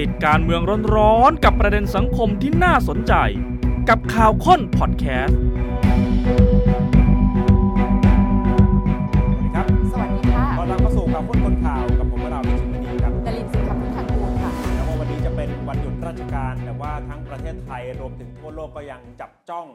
[0.00, 0.62] ติดการเมือง
[0.96, 3.14] ร้อนๆกับประเด็นสังคมที่น่าสนใจ
[3.88, 5.38] กับข่าวค้นพอดแคสต์
[9.32, 19.66] สวัสดีครับสวัสดีค่ะตอนรับเข้าสู่ข่าวพ้นคนข่าวกับผมวราวิชิตมณีครับดลินสิงห์พุทธังกูลค่ะแม้ว่าวันนี้จะเป็นวันหยุดราชการ แต่ว่าทั้งประเทศไทยรวมถึงทั่วโลกก็ยังจับจ้อง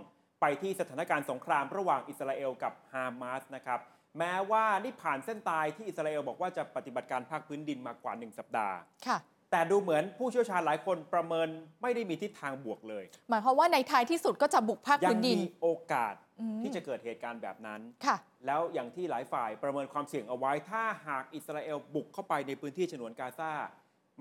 [0.41, 3.79] ไปที่สถานการณ์สงครามระหว่างอิสราเอลกับฮามาสนะครับ
[4.19, 9.19] แม้ว่านี่ผ่านเส้นตายที่อิสราเอลบอกว่าจะปฏิบัติการภาคพื้นดินมากว่า 1 สัปดาห์ ค่ะ
[9.51, 11.47] แต่ดูเหมือนผู้เชี่ยวชาญหลายคนประเมิน
[11.81, 23.53] ไม่ได้มีทิศทางบวกเลย หมายความว่าในท้ายที่สุดก็จะบุกภาคยัพื้นดินมีโอกาสอืมที่จะเกิดเหตุการณ์แบบนั้น ค่ะ แล้วอย่างที่หลายฝ่ายประเมินความเสี่ยงเอาไว้ ถ้าหากอิสราเอลบุกเข้าไปในพื้นที่ฉนวนกาซา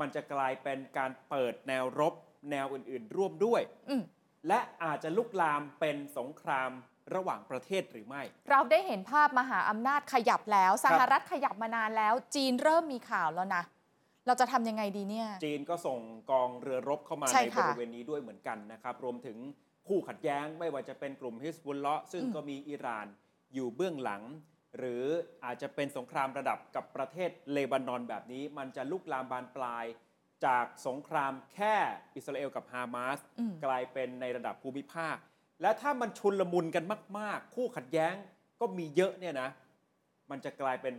[0.01, 2.15] มันจะกลายเป็นการเปิดแนวรบ
[2.51, 4.03] แนวอื่น ๆ ร่วมด้วยอืม
[4.49, 6.71] และอาจจะลุกลามเป็นสงคราม
[7.15, 13.63] ระหว่างประเทศหรือไม่ เราได้เห็นภาพมหาอำนาจขยับแล้ว สหรัฐขยับมานานแล้ว จีนเริ่มมีข่าวแล้วนะ
[14.27, 19.39] เราจะทำยังไงดีเนี่ย จีนก็ส่งกองเรือรบเข้ามาใช่ในบค่ะริเวณนี้ด้วยเหมือนกันนะครับ รวมถึง
[19.89, 23.07] คู่ขัดแย้งไม่ว่าจะเป็นกลุ่มฮิสบุลเลาะห์ซึ่งอืมก็มีอิหร่าน
[23.55, 24.23] อยู่เบื้องหลัง
[24.79, 25.05] หรือ
[25.45, 29.85] อาจจะเป็นสงครามระดับกับประเทศเลบานอนแบบนี้ มันจะลุกลามบานปลาย
[30.47, 31.75] จากสงครามแค่
[32.17, 35.17] อิสราเอลกับฮามาสอืมกลายเป็นในระดับภูมิภาค
[35.63, 36.85] และถ้ามันชุนลมุนกัน
[37.19, 38.15] มาก ๆ คู่ขัดแย้ง
[38.61, 39.49] ก็มีเยอะเนี่ยนะ
[40.31, 40.95] มันจะกลายเป็น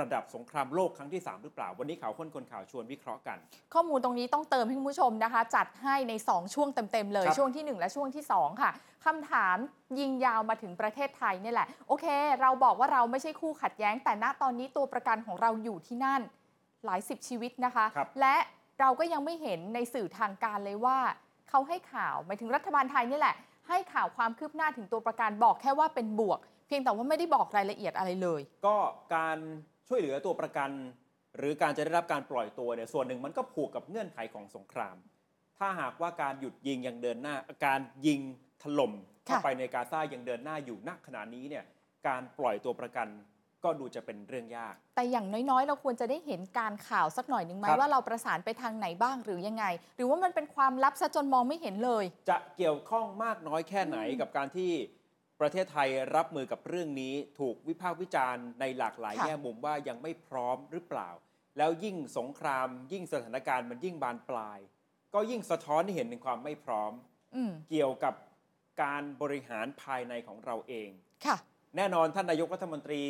[0.00, 3.38] ระดับสงครามโลกครั้งที่ 3 หรือเปล่า วันนี้ข่าวค้นคนข่าวชวนวิเคราะห์กัน
[3.74, 8.70] ข้อมูลตรงนี้ต้องเติมให้คุณผู้ชมนะคะ จัดให้ใน 2 ช่วงเต็ม ๆ เลยครับช่วงทีหนึ่1 และช่วงที่ 2 ค่ะ
[9.04, 9.56] คำถาม
[9.98, 12.06] ยิงยาวมาถึงประเทศไทยเนี่ยแหละ โอเค
[12.40, 16.20] เราบอกว่าเราไม่ใช่คู่ขัดแย้ง แต่ณตอนนี้ตัวประกันของเราอยู่ที่นั่น
[16.84, 18.36] หลายสิบชีวิตนะคะครับและ
[18.80, 20.98] เราก็ยังไม่เห็นในสื่อทางการเลยว่า
[21.50, 23.34] เขาให้ข่าวหมายถึงรัฐบาลไทยนี่แหละ
[23.68, 28.76] ให้ข่าวความคืบหน้าถึงตัวประกันบอกแค่ว่าเป็นบวก เพียงแต่ว่าไม่ได้บอกรายละเอียดอะไรเลย ก็
[29.14, 29.38] การ
[29.88, 30.70] ช่วยเหลือตัวประกัน
[31.38, 34.96] หรือการจะได้รับการปล่อยตัวเนี่ยส่วนหนึ่งมันก็ผูกกับเงื่อนไขของสงคราม
[35.58, 37.34] ถ้าหากว่าการหยุดยิงยังเดินหน้า
[37.66, 38.20] การยิง
[38.62, 38.92] ถล่ม
[39.24, 41.64] เข้าค่ะไปในกาซายังเดินหน้าอยู่ณขณะนี้เนี่ย
[42.06, 43.08] การปล่อยตัวประกัน
[43.64, 49.64] ก็ดูจะเป็นเรื่องยาก แต่อย่างน้อยๆ เราควรจะได้เห็นการข่าวสักหน่อยหนึ่งไหมครับว่าเราประสานไปทางไหนบ้างหรือยังไง
[49.96, 54.70] หรือว่ามันเป็นความลับซะจนมองไม่เห็นเลย จะเกี่ยวข้องมากน้อยแค่ไหนอืมกับการที่
[55.40, 61.10] ประเทศไทยรับมือกับเรื่องนี้ถูกวิพากษ์วิจารณ์ในหลากหลายค่ะแง่มุมว่ายังไม่พร้อมหรือเปล่า
[61.58, 64.58] แล้วยิ่งสงคราม ยิ่งสถานการณ์มันยิ่งบานปลาย
[65.14, 66.92] ก็ยิ่งสะท้อนให้เห็นถึงความไม่พร้อม
[67.34, 68.14] อืมเกี่ยวกับ
[68.82, 70.88] การบริหารภายในของเราเอง
[71.26, 71.36] ค่ะ
[71.76, 73.02] แน่นอนท่านนายกรัฐมนตรี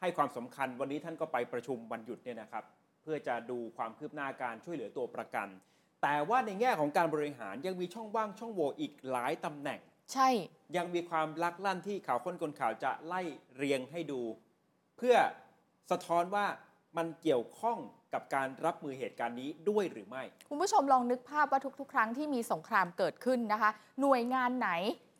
[0.00, 2.64] ให้ความสำคัญวันนี้ท่านก็ไปประชุมวันหยุดเนี่ยนะครับ
[3.02, 5.48] เพื่อจะดูความคืบหน้าการช่วยเหลือตัวประกัน
[6.02, 9.80] แต่ว่าในแง่ของการบริหารยังมีช่องว่างช่องโหว่อีกหลายตำแหน่ง
[10.12, 10.28] ใช่
[10.76, 13.22] ยังมีความลักลั่นที่ข่าวค้นคนข่าวจะไล่
[13.56, 14.20] เรียงให้ดู
[14.96, 15.16] เพื่อ
[15.90, 16.46] สะท้อนว่า
[16.96, 17.78] มันเกี่ยวข้อง
[18.14, 23.70] กับการรับมือเหตุการณ์นี้ด้วยหรือไม่ คุณผู้ชมลองนึกภาพว่าทุก ๆ ครั้งที่มีสงครามเกิดขึ้นนะคะ
[24.00, 24.70] หน่วยงานไหน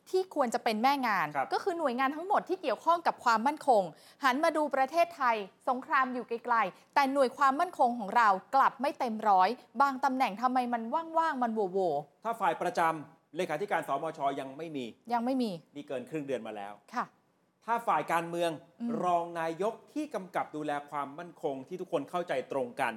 [0.09, 3.83] ที่ควรจะเป็นแม่งานครับก็คือหน่วยงานทั้งหมดที่เกี่ยวข้องกับความมั่นคง
[4.23, 5.35] หันมาดูประเทศไทย
[5.69, 9.49] สงครามอยู่ไกลๆแต่หน่วยความมั่นคงของเรากลับไม่เต็มร้อย
[9.81, 10.83] บางตำแหน่งทำไมมัน
[11.17, 17.05] ว่างๆมันโวๆถ้าฝ่ายประจำ เลขาธิการสมชยังไม่มี ยังไม่มีนี่เกินครึ่งเดือนมาแล้วค่ะ
[17.65, 18.51] ถ้าฝ่ายการเมือง
[18.81, 22.93] อืมรองนายกที่กำกับดูแลความมั่นคงที่ทุกคนเข้าใจตรงกัน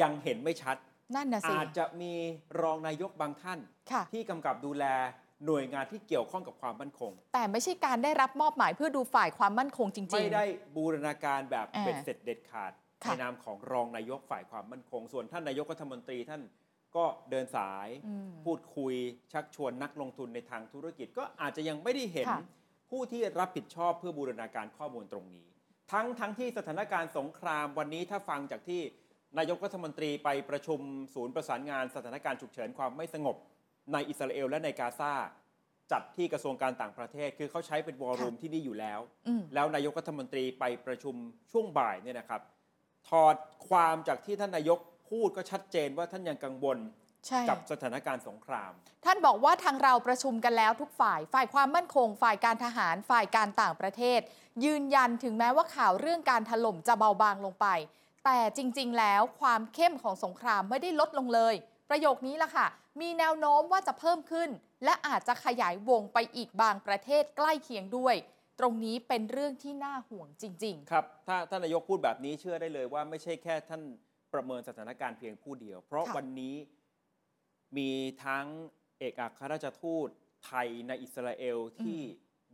[0.00, 0.76] ยังเห็นไม่ชัด
[1.14, 2.12] นั่นนะสิอาจจะมี
[2.60, 3.58] รองนายกบางท่าน
[3.92, 4.84] ค่ะที่กำกับดูแล
[5.46, 10.44] หน่วยงานที่เกี่ยวข้องกับความมั่นคง แต่ไม่ใช่การได้รับมอบหมายเพื่อดูฝ่ายความมั่นคงจริง ๆ ไม่ได้
[10.76, 12.72] บูรณาการแบบอ่าเบ็ดเสร็จเด็ดขาด
[13.04, 16.42] ค่ะในนามของรองนายกฝ่ายความมั่นคง ส่วนท่านนายกรัฐมนตรีท่าน
[16.96, 18.94] ก็เดินสายอืมพูดคุย
[19.32, 22.42] ชักชวนนักลงทุนในทางธุรกิจ ก็อาจจะยังไม่ได้เห็นค่ะ
[22.90, 25.46] ผู้ที่รับผิดชอบเพื่อบูรณาการข้อมูลตรงนี้
[25.92, 28.80] ทั้งทั้งที่สถานการณ์สงครามวันนี้ถ้าฟังจากที่
[29.38, 30.80] นายกรัฐมนตรีไปประชุม
[31.14, 33.36] ศูนย์ประสานงานสถานการณ์ฉุกเฉินความไม่สงบ
[33.92, 35.12] ในอิสราเอลและในกาซา
[35.92, 41.14] จัดที่กระทรวงการต่างประเทศ คือเขาใช้เป็นวอลลุ่มที่นี่อยู่แล้วอืมแล้วนายกรัฐมนตรีไปประชุม
[41.52, 42.40] ช่วงบ่ายเนี่ยนะครับ
[43.08, 43.36] ถอด
[43.68, 44.78] ความจากที่ท่านนายก
[45.12, 46.78] พูดก็ชัดเจนว่าท่านยังกังวล
[47.26, 48.72] ใช่กับสถานการณ์สงคราม
[49.04, 54.20] ท่านบอกว่าทางเราประชุมกันแล้วทุกฝ่าย ฝ่ายความมั่นคง ฝ่ายการทหาร ฝ่ายการต่างประเทศ
[54.64, 57.66] ยืนยันถึงแม้ว่าข่าวเรื่องการถล่มจะเบาบางลงไป
[58.24, 61.54] แต่จริง ๆ แล้วความเข้มของสงครามไม่ได้ลดลงเลย
[61.90, 62.66] ประโยคนี้ล่ะค่ะ
[63.00, 64.50] มีแนวโน้มว่าจะเพิ่มขึ้น
[64.84, 68.14] และอาจจะขยายวงไปอีกบางประเทศใกล้เคียงด้วย
[68.60, 73.82] ตรงนี้เป็นเรื่องที่น่าห่วงจริงครับ ถ้าท่านนายกพูดแบบนี้เชื่อได้เลยว่าไม่ใช่แค่ท่าน
[74.34, 76.56] ประเมินสถานการณ์เพียงผู้เดียว เพราะค่ะวันนี้
[77.76, 77.90] มี
[78.24, 78.46] ทั้ง
[78.98, 80.08] เอกอัครราชทูต
[80.46, 82.00] ไทยในอิสราเอลที่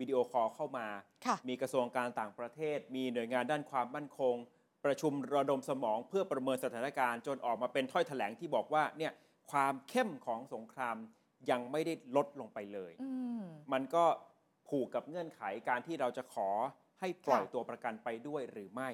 [0.01, 4.35] วิดีโอคอลเข้ามาๆค่ะ มีกระทรวงการต่างประเทศ มีหน่วยงานด้านความมั่นคง
[4.85, 9.13] ประชุมระดมสมองเพื่อประเมินสถานการณ์จนออกมาเป็นถ้อยแถลงที่บอกว่าเนี่ย
[9.51, 10.97] ความเข้มของสงคราม
[11.51, 13.11] ยังไม่ได้ลดลงไปเลย อื
[13.41, 14.05] ม มันก็
[14.69, 16.49] ผูกกับเงื่อนไขการที่เราจะขอ
[17.01, 18.91] ให้ปล่อยค่ะ ตัวประกันไปด้วยหรือไม่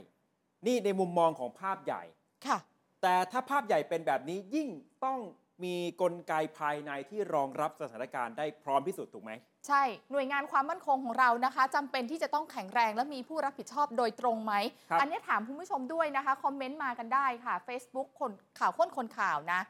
[0.67, 2.03] นี่ในมุมมองของภาพใหญ่
[2.47, 2.59] ค่ะ
[3.05, 4.69] แต่ถ้าภาพใหญ่เป็นแบบนี้ยิ่ง
[5.05, 5.19] ต้อง
[5.65, 9.33] มีกลไกภายในที่รองรับสถานการณ์ได้พร้อมที่สุดถูกไหม
[9.67, 14.55] ใช่ หน่วยงานความมั่นคงของเรานะคะจำเป็นที่จะต้องแข็งแรงและมีผู้รับผิดชอบโดยตรงไหม
[14.91, 19.61] ครับอันนี้ถามคุณผู้ชมด้วยนะคะ คอมเมนต์มากันได้ค่ะ Facebook คนข่าวค้นคนข่าวนะ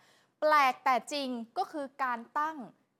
[0.40, 1.28] แปลกแต่จริง
[1.58, 2.56] ก็คือการตั้ง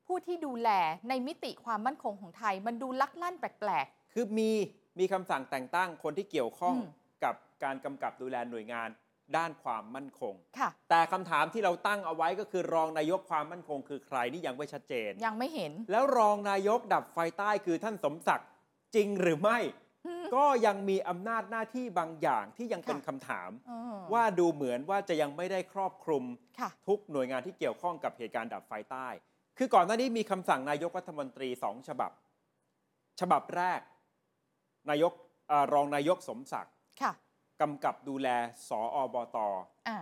[0.07, 0.71] ผู้ที่ดูแล
[1.09, 4.51] ในมิติความมั่นคงของไทย มันดูลักลั่นแปลกคือมี
[4.99, 7.35] มีคำสั่งแต่งตั้งคนที่เกี่ยวข้องอืมกับ
[7.65, 8.89] การกำกับดูแลหน่วยงาน
[9.37, 18.49] ด้านความมั่นคงๆค่ะ แต่คำถามที่เราตั้งเอาไว้ก็คือรองนายกความมั่นคง คือใครนี่ยังไม่ชัดเจน ยังไม่เห็น แล้วรองนายกดับไฟใต้คือท่านสมศักดิ์
[18.95, 19.59] จริงหรือไม่
[20.37, 26.25] ก็ยังมีอำนาจหน้าที่บางอย่างที่ยังเป็นค่ะคำถามอืมว่าดูเหมือนว่าจะยังไม่ได้ครอบคลุม
[26.61, 29.09] ค่ะ ทุกหน่วยงานที่เกี่ยวข้องกับเหตุการณ์ดับไฟใต้
[29.59, 32.11] คือก่อนหน้านี้มีคำสั่งนายกรัฐมนตรีสองฉบับ
[33.21, 33.81] ฉบับแรก
[34.91, 35.13] นายก
[35.49, 37.13] เออรองนายกสมศักดิ์ ค่ะ
[37.61, 38.29] กำกับดูแล
[38.69, 39.39] ศอ.บต.
[39.89, 39.99] อ่า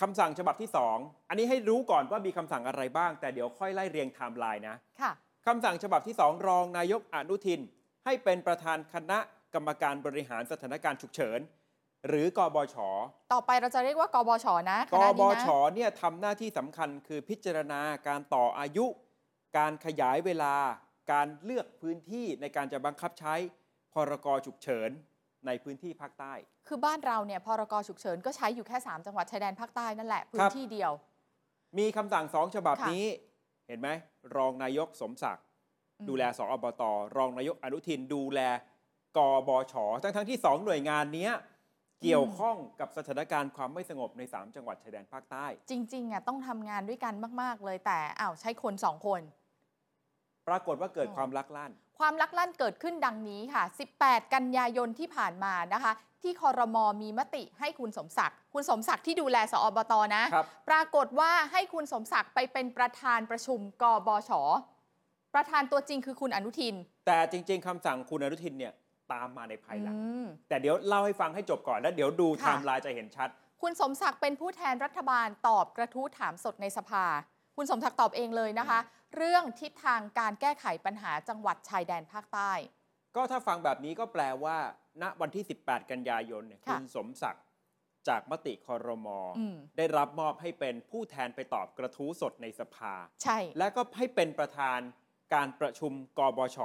[0.00, 0.96] คำสั่งฉบับที่สอง
[1.28, 5.12] อันนี้ให้รู้ก่อนว่ามีคำสั่งอะไรบ้าง แต่เดี๋ยวค่อยไล่เรียงไทม์ไลน์นะค่ะ
[5.46, 7.60] คำสั่งฉบับที่สองรองนายกอนุทิน
[8.04, 9.18] ให้เป็นประธานคณะ
[9.54, 11.40] กรรมการบริหารสถานการณ์ฉุกเฉิน
[12.08, 12.76] หรือกบช
[13.32, 18.86] ต่อไปเราจะเรียกว่ากบชนะคกณะบนี้ชนะเนี่ยทำหน้าที่สำคัญคือพิจารณาการต่ออายุ
[19.58, 20.56] การขยายเวลา
[21.12, 23.34] การเลือกพื้นที่ในการจะบังคับใช้
[23.92, 24.90] พรกฉุกเฉิน
[25.46, 26.34] ในพื้นที่ภาคใต้
[26.66, 30.92] คือบ้านเราเนี่ยพรกฉุกเฉินก็ใช้อยู่แค่ 3 จังหวัดชายแดนภาคใต้นั่นแหละ พื้ครันบที่เดียว
[31.78, 33.04] มีคำสั่งสองฉบับค่ะนี้
[33.68, 33.88] เห็นไหม
[34.36, 35.44] รองนายกสมศักดิ์
[36.00, 36.82] อืมดูแลสอบต
[37.16, 38.40] รองนายกอนุทินดูแล
[39.16, 39.18] ก
[39.48, 41.32] บชทั้งทั้งๆที่สองหน่วยงานเนี้ย
[42.02, 49.22] เกี่ยวข้องกับสถานการณ์ความไม่สงบใน 3 จังหวัดชายแดนภาคใต้ จริงๆอะต้องทำงานด้วยกันมาก ๆ เลยแต่อ้าวใช้คนสองคน
[50.48, 53.62] ปรากฏว่าเกิดอ๋อความลักลั่น ความลักลั่นเกิดขึ้นดังนี้ค่ะ
[53.98, 55.92] 18 กันยายนที่ผ่านมานะคะ
[56.22, 64.30] ที่คอรมอมีมติให้คุณสมศักดิ์ คุณสมศักดิ์ที่ดูแลสอบตนะครับปรากฏว่าให้คุณสมศักดิ์ไปเป็นประธานประชุมกบช
[65.34, 66.74] ประธานตัวจริงคือคุณอนุทิน
[67.06, 68.72] แต่จริง ๆคำสั่งคุณอนุทินเนี่ย
[69.12, 73.28] ตามมาในภายหลังอืมแต่เดี๋ยวเล่าให้ฟังให้จบก่อนแล้วเดี๋ยวดูไทค่ะม์ไลน์จะเห็นชัด
[73.62, 77.04] คุณสมศักดิ์เป็นผู้แทนรัฐบาลตอบกระทู้ถามสดในสภา
[77.56, 78.78] คุณสมศักดิ์ตอบเองเลยนะคะ
[79.16, 82.52] เรื่องทิศทางการแก้ไขปัญหาจังหวัดชายแดนภาคใต้
[83.16, 84.56] ก็ถ้าฟังแบบนี้ก็แปลว่า
[85.02, 87.44] ณวันที่ 18 กันยายนเนี่ยค่ะคุณสมศักดิ์
[88.08, 94.80] จากมติคอรมออืมได้รับมอบให้เป็นผู้แทนไปตอบกระทู้สดในสภา ใช่ และก็ให้เป็นประธาน
[95.34, 96.58] การประชุมกบช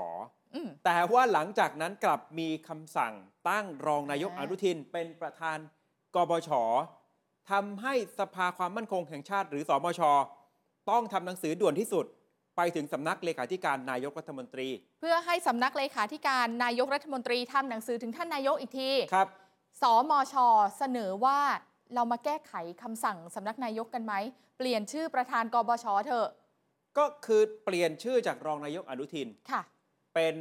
[0.55, 3.13] อืมแต่ว่าหลังจากนั้นกลับมีคำสั่ง
[3.49, 5.57] ตั้งรองนายกอ่าอนุทินเป็นประธาน
[6.15, 6.49] กบช
[7.51, 10.01] ทำให้สภาความมั่นคงแห่งชาติหรือสอมช
[10.89, 12.05] ต้องทำหนังสือด่วนที่สุด
[12.59, 14.67] ไปถึงสำนักเลขาธิการนายกรัฐมนตรี
[14.99, 19.27] เพื่อให้สำนักเลขาธิการนายกรัฐมนตรีทำหนังสือถึงท่านนายกอีกทีครับ
[19.81, 20.35] สมช
[20.77, 21.39] เสนอว่า
[21.95, 24.13] เรามาแก้ไขคำสั่งสำนักนายกกันไหม
[24.57, 26.27] เปลี่ยนชื่อประธานกบชเถอะ
[26.97, 29.61] ก็คือเปลี่ยนชื่อจากรองนายกอนุทิน ค่ะ
[30.15, 30.35] เป็น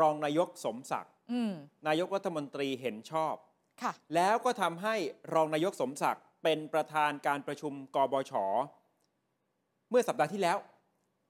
[0.00, 1.52] รองนายกสมศักดิ์อืม
[1.88, 3.34] นายกรัฐมนตรีเห็นชอบ
[3.82, 4.94] ค่ะ แล้วก็ทำให้
[5.34, 8.32] รองนายกสมศักดิ์เป็นประธานการประชุมกบช
[9.90, 10.58] เมื่อสัปดาห์ที่แล้ว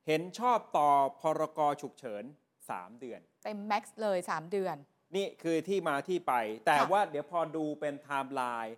[0.06, 0.88] เห็นชอบต่อ
[1.20, 2.24] พรกฉุกเฉิน
[2.62, 4.76] 3 เดือน เต็มแม็กซ์เลย 3 เดือน
[5.16, 6.34] นี่คือที่มาที่ไป
[6.66, 8.74] แต่ค่ะว่าเดี๋ยวพอดูเป็นไทม์ไลน์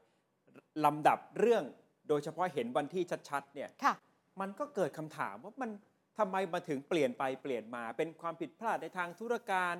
[0.84, 1.64] ลำดับเรื่อง
[2.08, 3.94] โดยเฉพาะเห็นวันที่ชัดๆเนี่ยค่ะ
[4.40, 5.70] มันก็เกิดคำถามว่ามัน
[6.18, 9.74] ทำไมมาถึงเปลี่ยนไปเปลี่ยนมา เป็นความผิดพลาดในทางธุรการ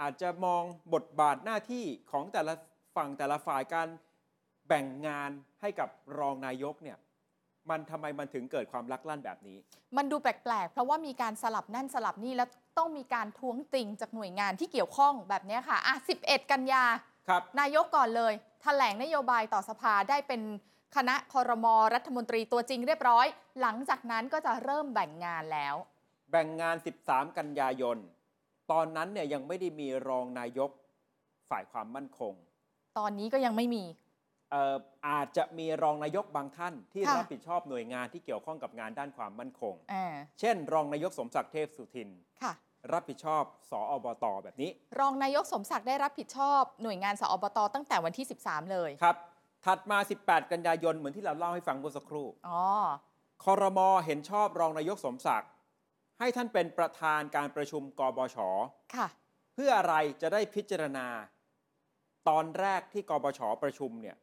[0.00, 0.62] อาจจะมอง
[0.94, 2.54] บทบาทหน้าที่ของแต่ละ
[2.96, 3.88] ฝั่งแต่ละฝ่ายการ
[4.68, 5.30] แบ่งงาน
[5.60, 6.98] ให้กับรองนายกเนี่ย
[7.70, 9.58] มันทำไมมันถึงเกิดความลักลั่นแบบนี้
[9.96, 16.84] มันดูแปลกๆ เพราะว่ามีการสลับนั่นสลับนี่แล้วต้องมีการท้วงติงจากหน่วยงานที่เกี่ยวข้องแบบเนี้ยค่ะ อะ 11 กันยา
[17.28, 20.42] ครับ นายกก่อนเลยแถลงนโยบายต่อสภาได้เป็น
[20.96, 23.26] คณะคอรมอรัฐมนตรีตัวจริงเรียบร้อย
[23.60, 25.74] หลังจากนั้นก็จะเริ่มแบ่งงานแล้ว
[26.30, 26.76] แบ่งงาน
[27.06, 27.96] 13 กันยายน
[28.72, 30.70] ตอนนั้นเนี่ยยังไม่ได้มีรองนายก
[31.50, 32.34] ฝ่ายความมั่นคง
[32.98, 34.76] ตอนนี้ก็ยังไม่มีเอ่อ
[35.08, 40.06] อาจจะมีรองนายกบางท่านที่ค่ะรับผิดชอบหน่วยงานที่เกี่ยวข้องกับงานด้านความมั่นคงอ่า
[40.40, 42.08] เช่น รองนายกสมศักดิ์เทพสุทิน
[42.42, 42.52] ค่ะ
[42.92, 49.16] รับผิดชอบ สออบต แบบนี้ รองนายกสมศักดิ์ได้รับผิดชอบหน่วยงานสอบต ตั้งแต่วันที่ 13 เลยครับ
[49.66, 52.62] ถัดมา 18 กันยายนเหมือนที่เราเล่าให้ฟังเมื่อสักครู่อ๋อ
[53.44, 55.50] คอรมอเห็นชอบรองนายกสมศักดิ์
[56.18, 58.38] ให้ท่านเป็นประธานการประชุมกบช
[58.96, 59.08] ค่ะ
[59.54, 61.06] เพื่ออะไรจะได้พิจารณา
[62.28, 64.16] ตอนแรกที่กบชประชุมเนี่ย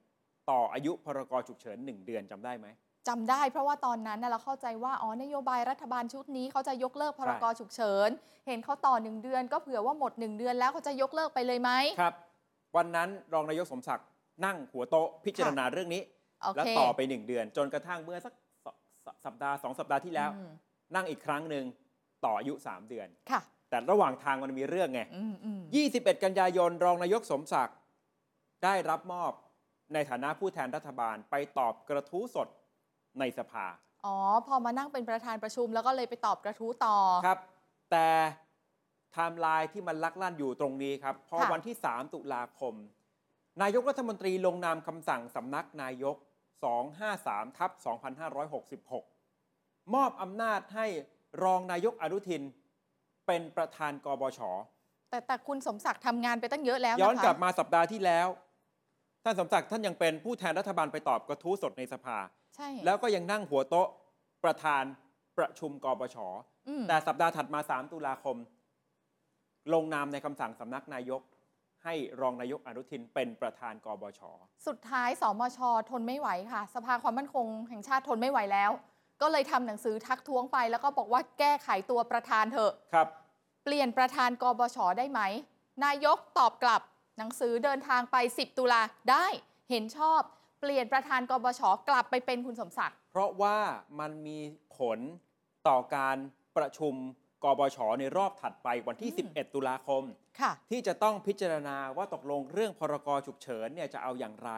[0.50, 2.68] ต่ออายุพรกฉุกเฉิน 1 เดือนจำได้ไหม
[3.08, 8.10] จำได้เพราะว่าตอนนั้นน่ะเราเข้าใจว่าอ๋อนโยบายรัฐบาลชุดนี้เขาจะยกเลิกพรกฉุกเฉิน
[8.48, 12.14] เห็นเขาต่อหนึ่งเดือนก็เผื่อว่าหมดหนึ่งเดือนแล้วเขาจะยกเลิกไปเลยไหมครับ
[12.78, 14.08] วันนั้นรองนายกสมศักดิ์
[14.46, 16.02] นั่งหัวโต๊ะพิจารณาเรื่องนี้
[16.42, 18.34] โอแล้วเคต่อไป1เดือน จนกระทั่งเมื่อสัก
[18.66, 18.68] ส
[19.06, 20.52] สสัปดาห์สองสัปดาห์ที่แล้วอืม
[20.96, 21.64] นั่งอีกครั้งหนึ่ง
[22.26, 25.62] ต่ออายุ 3 เดือนค่ะ แต่ระหว่างทางมันมีเรื่องไงอืมอืม
[25.94, 27.78] 21 กันยายนรองนายกสมศักดิ์
[28.64, 29.34] ได้รับมอบ
[29.94, 32.48] ในฐานะผู้แทนรัฐบาลไปตอบกระทู้สด
[33.20, 33.66] ในสภา
[34.06, 34.18] อ๋อ
[34.48, 37.40] พอมานั่งเป็นประธานประชุมแล้วก็เลยไปตอบกระทู้ต่อ ครับ
[37.92, 38.08] แต่
[39.12, 42.74] ไทม์ไลน์ที่มันลักลั่นอยู่ตรงนี้ครับ พอค่ะวันที่ 3 ตุลาคม
[43.62, 46.16] นายกรัฐมนตรีลงนามคำสั่งสำนักนายก
[46.88, 47.72] 253ทับ
[48.98, 50.88] 2566 มอบอำนาจให้
[51.44, 52.44] รองนายกอนุทิน
[53.28, 54.40] เป็นประธานกพต
[55.10, 62.18] แต่แต่คุณสมศักดิ์ทำงานไปตั้งเยอะแล้วนะคะย้อนกลับมาสัปดาห์ที่แล้วท่านสมศักดิ์ท่านยังเป็นผู้แทนรัฐบาลไปตอบกระทู้สดในสภา
[62.56, 63.88] ใช่แล้วก็ยังนั่งหัวโต๊ะ
[64.44, 64.84] ประธาน
[65.38, 66.18] ประชุมกบช
[66.68, 68.38] อืมแต่สัปดาห์ถัดมา 3 ตุลาคม
[69.74, 71.22] ลงนามในคำสั่งสำนักนายก
[71.84, 74.22] ให้รองนายกอนุทินเป็นประธานกบช
[74.68, 75.60] สุดท้ายสมช
[75.90, 78.72] ทนไม่ไหวค่ะ สภาความมั่นคงแห่งชาติทนไม่ไหวแล้ว
[79.22, 83.08] ก็เลยทำหนังสือทักท้วงไป แล้วก็บอกว่าแก้ไขตัวประธานเถอะ ครับ
[83.64, 85.22] เปลี่ยนประธานกบชได้ไหม
[85.86, 86.82] นายกตอบกลับ
[87.20, 89.28] หนังสือเดินทางไป 10 ตุลาได้
[89.70, 90.22] เห็นชอบ
[90.60, 93.58] เปลี่ยนประธานกบชกลับไปเป็นคุณสมศักดิ์เพราะว่า
[94.00, 94.40] มันมี
[94.78, 95.00] ผล
[95.68, 96.18] ต่อการ
[96.58, 96.94] ประชุม
[97.44, 100.04] กบชในรอบถัดไปวันที่อืม11 ตุลาคม
[100.40, 104.52] ค่ะที่จะต้องพิจารณาว่าตกลงเรื่องพรกฉุกเฉินเนี่ยจะเอาอย่างไร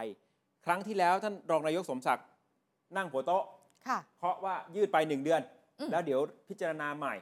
[0.66, 2.28] ครั้งที่แล้วท่านรองนายกสมศักดิ์
[2.98, 3.44] นั่งหัวโต๊ะ
[3.88, 5.42] ค่ะเพราะว่ายืดไปหนึ่งเดือน
[5.80, 7.16] อืมแล้วเดี๋ยวพิจารณาใหม่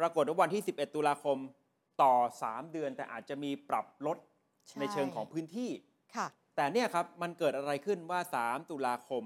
[0.00, 1.38] ปรากฏว่าวันที่ 11 ตุลาคม
[2.02, 4.18] ต่อ 3 เดือนแต่อาจจะมีปรับลด
[4.80, 5.70] ในเชิงของพื้นที่
[6.16, 6.26] ค่ะ
[6.56, 9.24] แต่เนี่ยครับมันเกิดอะไรขึ้นว่า 3 ตุลาคม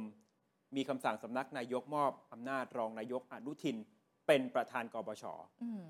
[0.76, 3.76] มีคำสั่งสำนักนายกมอบอำนาจรองนายกอนุทิน
[4.26, 5.24] เป็นประธานกบช
[5.62, 5.84] อืม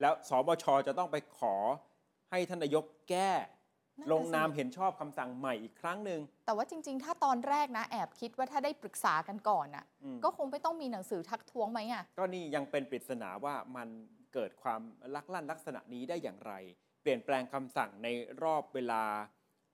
[0.00, 1.54] แล้วสบชจะต้องไปขอ
[2.30, 3.30] ให้ท่านนายกแก้
[3.98, 13.88] นั่นน่ะลงนามสิเห็นชอบคำสั่งใหม่อีกครั้งหนึ่งแต่ว่าจริง ๆ ถ้าตอนแรกนะ แอบคิดว่าถ้าได้ปรึกษากันก่อนน่ะ อืม ก็คงไม่ต้องมีหนังสือทักท้วงไหมอะ ก็นี่ยังเป็นปริศนาว่ามัน
[14.34, 14.80] เกิดความ
[15.14, 16.52] ลักลั่นลักษณะนี้ได้อย่างไร
[16.87, 18.08] เป ลี่ยนแปลงคำสั่งใน
[18.42, 19.02] รอบเวลา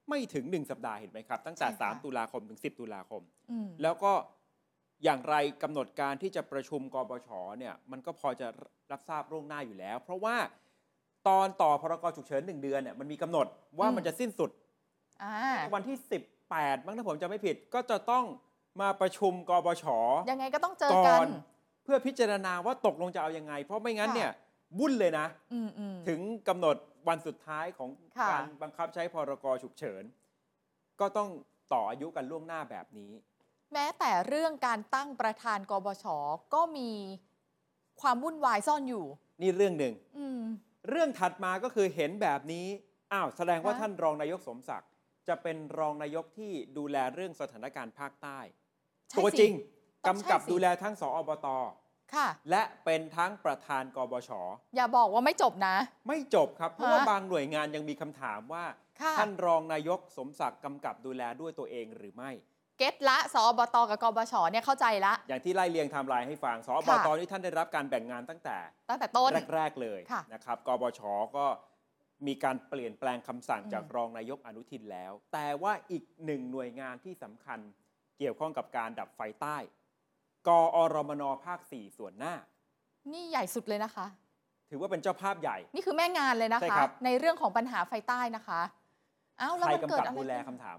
[0.09, 4.13] ไม่ถึง 1 สัปดาห์เห็นไหมครับ ตั้งแต่ใช่ค่ะ3ตุลาคมถึง 10 ตุลาคมอืมแล้วก็
[5.05, 8.47] อย่างไรกำหนดการที่จะประชุมกบชเนี่ยมันก็พอจะ
[8.91, 10.37] รับทราบล่วงหน้าอยู่แล้ว เพราะว่า
[11.29, 13.47] ตอนต่อพรกฉุกเฉินหนึ่งเดือนเนี่ยมันมีกำหนด
[13.79, 14.51] ว่ามันจะสิ้นสุด
[15.23, 15.35] อ่า
[15.75, 15.97] วันที่
[16.41, 18.25] 18มั้งถ้าผมจะไม่ผิดก็จะต้อง
[18.81, 19.85] มาประชุมกบช
[20.31, 21.29] ยังไงก็ต้องเจอก่กัอนน
[21.85, 24.31] เพื่อพิจารณาว่าตกลงจะเอายังไง เพราะไม่งั้นค่ะเนี่ย
[24.79, 26.77] วุ่นเลยนะอืมอืมถึงกำหนด
[27.09, 30.03] วันสุดท้ายของค่ะ การบังคับใช้พรกฉุกเฉิน
[31.01, 31.29] ก็ต้อง
[31.73, 33.13] ต่ออายุกันล่วงหน้าแบบนี้
[33.73, 36.05] แม้แต่เรื่องการตั้งประธานกบช
[36.55, 36.91] ก็มี
[38.01, 39.05] ความวุ่นวายซ่อนอยู่
[39.43, 40.41] นี่เรื่องหนึ่ง อืม
[40.91, 42.67] เรื่องถัดมาก็คือเห็นแบบนี้
[43.13, 44.91] อ้าวแสดงว่าฮะ ท่านรองนายกสมศักดิ์
[45.29, 48.39] จะเป็นรองนายกที่ดูแลเรื่องสถานการณ์ภาคใต้
[49.11, 49.53] ใช่ตัวสิ จริง
[50.07, 51.47] ต้กำองใช่กับสิ ดูแลทั้งสอบต
[52.17, 54.31] ค่ะ และเป็นทั้งประธานกบช
[54.77, 55.77] อย่าบอกว่าไม่จบนะ
[56.09, 58.65] ไม่จบครับ เพราะว่าฮะบางหน่วยงานยังมีคำถามว่า
[59.01, 62.31] ค่ะท่านรองนายกสมศักดิ์กำกับดูแลด้วยตัวเองหรือไม่
[62.79, 68.57] เก็ตละสอบตกับกบชเนี่ยเข้าใจละ อย่างที่ไล่เรียงไทม์ไลน์ให้ฟังสอบค่ะตนี่ท่านได้รับการแบ่งงานตั้งแต่
[68.91, 71.01] ตั้งแต่ต้นแรก ๆ เลยค่ะนะครับกบช
[71.37, 71.47] ก็
[72.27, 77.59] มีการเปลี่ยนแปลงคำสั่งอืมจากรองนายกอนุทินแล้ว แต่ว่าอีกหนึ่งหน่วยงานที่สำคัญ
[78.19, 79.57] เกี่ยวข้องกับการดับไฟใต้
[80.49, 82.35] กอรมนภาค 4 ส่วนหน้า
[83.13, 84.07] นี่ใหญ่สุดเลยนะคะ
[84.71, 88.61] ถือว่าเป็นเจ้าภาพใหญ่ นี่คือแม่งานเลยนะใช่คะ ครับ ในเรื่องของปัญหาไฟใต้นะคะ
[89.39, 90.79] เอ้าแล้วใครมันกำเกิดกับอะไรดูแลขึ้นคำถาม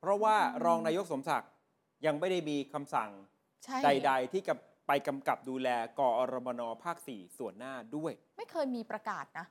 [0.00, 1.50] เพราะว่าอืม รองนายกสมศักดิ์
[2.06, 3.10] ยังไม่ได้มีคำสั่ง
[3.64, 5.68] ใช่ใด ๆ ที่กับไปกำกับดูแล
[5.98, 9.46] กอรมนภาค 4 ส่วนหน้าด้วย ไม่เคยมีประกาศนะ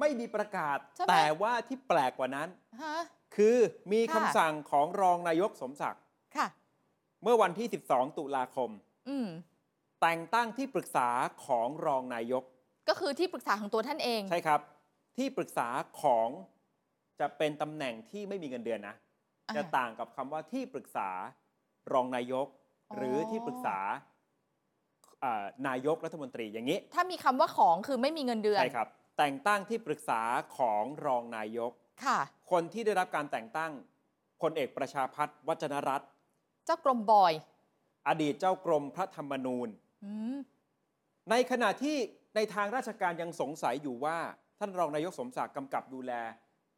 [0.00, 2.48] ไม่มีประกาศ ใช่ไหม แต่ว่าที่แปลกกว่านั้น
[2.82, 2.96] ฮะ
[3.36, 3.56] คือ
[3.92, 6.02] มีค่ะ คำสั่งของรองนายกสมศักดิ์
[6.36, 6.46] ค่ะ
[7.22, 8.70] เมื่อวันที่ 12 ตุลาคม
[9.08, 9.28] อืม
[10.00, 11.08] แต่งตั้งที่ปรึกษา
[11.44, 12.42] ของรองนายก
[12.88, 14.60] ก็คือที่ปรึกษาของตัวท่านเอง ใช่ครับ
[15.16, 15.68] ที่ปรึกษา
[16.02, 16.28] ของ
[17.20, 18.94] จะเป็นตำแหน่งที่ไม่มีเงินเดือนนะ
[19.48, 21.08] อ่า จะต่างกับคำว่าที่ปรึกษา
[21.92, 22.46] รองนายก
[22.90, 23.78] อ๋อหรือที่ปรึกษา
[25.20, 30.20] เอ่อนายกรัฐมนตรีอย่างนี้ ถ้ามีคำว่าของคือไม่มีเงินเดือนใช่ครับ แต่งตั้งที่ปรึกษา
[30.56, 31.72] ของรองนายก
[32.04, 32.18] ค่ะ
[32.50, 33.72] คนที่ได้รับการแต่งตั้ง
[34.40, 36.10] พลเอกประชาพัฒน์วัจนรัตน์
[36.66, 37.32] เจ้ากรมบอย
[38.08, 39.68] อดีตเจ้ากรมพระธรรมนูญ
[40.04, 40.36] อืม
[41.30, 41.96] ในขณะที่
[42.36, 44.18] ในทางราชการยังสงสัยอยู่ว่า
[44.58, 46.12] ท่านรองนายกสมศักดิ์กำกับดูแล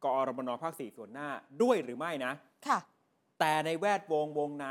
[0.03, 1.29] กอรมนภาคสี่ส่วนหน้า
[1.61, 2.33] ด้วยหรือไม่นะ
[2.67, 2.79] ค่ะ
[3.39, 4.65] แต่ในแวดวงวงใน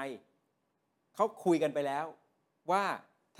[1.14, 2.06] เขาคุยกันไปแล้ว
[2.70, 2.84] ว่า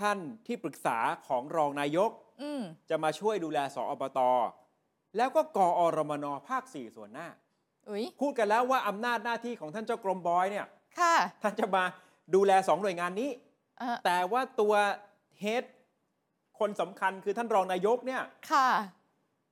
[0.01, 2.11] ท่านที่ปรึกษาของรองนายก
[2.41, 4.19] อืมจะมาช่วยดูแลสอบต
[5.17, 7.27] แล้วก็กอรมนภาคสี่ส่วนหน้า
[7.89, 10.65] อุ้ยพูดกันแล้วว่าอำนาจหน้าที่ของท่านเจ้ากรมบอยเนี่ย
[10.99, 11.83] ค่ะท่านจะมา
[12.35, 13.29] ดูแลสองหน่วยงานนี้
[13.79, 14.73] เอ่อแต่ว่าตัว
[15.39, 15.63] เฮด
[16.59, 18.21] คนสำคัญคือท่านรองนายกเนี่ย
[18.51, 18.69] ค่ะ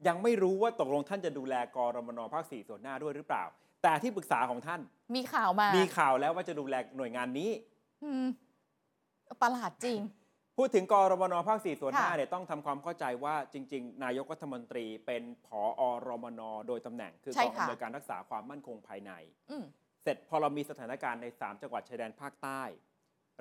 [0.07, 3.43] ยังไม่รู้ว่าตกลงท่านจะดูแลกรมนภาคสี่ส่วนหน้าด้วยหรือเปล่า
[3.83, 4.81] แต่ที่ปรึกษาของท่าน
[5.15, 7.49] มีข่าวมา มีข่าวแล้วว่าจะดูแลหน่วยงานนี้
[8.03, 8.25] อืม
[9.41, 9.99] ประหลาดจริง
[10.57, 19.11] พูดถึงกรมนภาคสี่ส่วนหน้าค่ะเนี่ยต้องทำความเข้าใจว่าจริง ๆ นายกรัฐมนตรีเป็นผอรมนโดยตำแหน่งคือกองอำนวยการรักษาความมั่นคงภายใน
[19.51, 19.63] อืม
[20.03, 22.61] เสร็จพอเรามีสถานการณ์ใน 3 จังหวัดชายแดนภาคใต้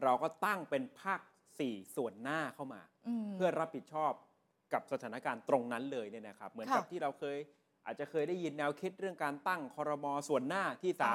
[0.03, 1.21] เราก็ตั้งเป็นภาค
[1.59, 4.13] 4 ส่วนหน้าเข้ามาอืมเพื่อรับผิดชอบ
[4.73, 7.39] กับสถานการณ์ตรงนั้นเลยเนี่ยนะครับ เหมือนกับค่ะที่เราเคย
[7.87, 11.13] อาจจะเคยได้ยินแนวคิดเรื่องการตั้งคอรมอส่วนหน้าที่อ๋อ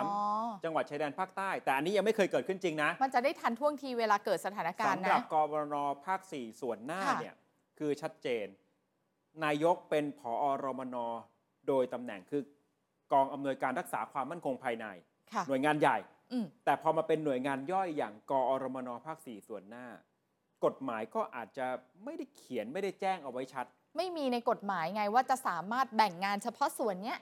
[0.62, 5.76] 3จังหวัดชายแดนภาคใต้ แต่อันนี้ยังไม่เคยเกิดขึ้นจริงนะ มันจะได้ทันท่วงทีเวลาเกิดสถานการณ์สำหรันะบกบน
[6.06, 7.36] ภาค 4 ส่วนหน้าค่ะเนี่ย
[7.80, 8.48] คือชัดเจน
[9.44, 10.96] นายกเป็นผอรมน
[11.68, 12.42] โดยตำแหน่งคือ
[13.14, 15.15] กองอำนวยการรักษาความมั่นคงภายในค่ะ
[15.48, 15.98] หน่วยงานใหญ่
[16.32, 19.86] อืมแต่พอมาเป็นหน่วยงานย่อยอย่างกอรมนภาค4ส่วนหน้า
[20.66, 21.68] กฎหมายก็อาจจะ
[22.04, 23.66] ไม่ได้เขียนไม่ได้แจ้งเอาไว้ชัด
[23.98, 27.20] ไม่มีในกฎหมายไงว่าจะสามารถแบ่งงานเฉพาะส่วนเนี้ย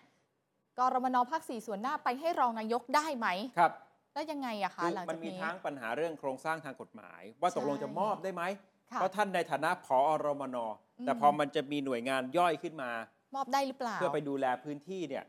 [0.79, 3.71] กรมนภาคสี่ส่วนหน้าไปให้รองนายกได้ไหมครับ
[4.13, 8.43] แล้วยังไงอะคะคือหลังมัจานกมีนี้ทั้งปัญหาเรื่องโครงสร้างทางกฎหมาย ว่าตกลงใช่จะมอบได้ไหม
[8.91, 10.57] ค่ะเพราะท่านในฐานะผอรมน
[11.05, 12.91] แต่อืมพอมันจะมีหน่วยงานย่อยขึ้นมา
[13.35, 15.23] มอบได้หรือเปล่า เพื่อไปดูแลพื้นที่เนี่ย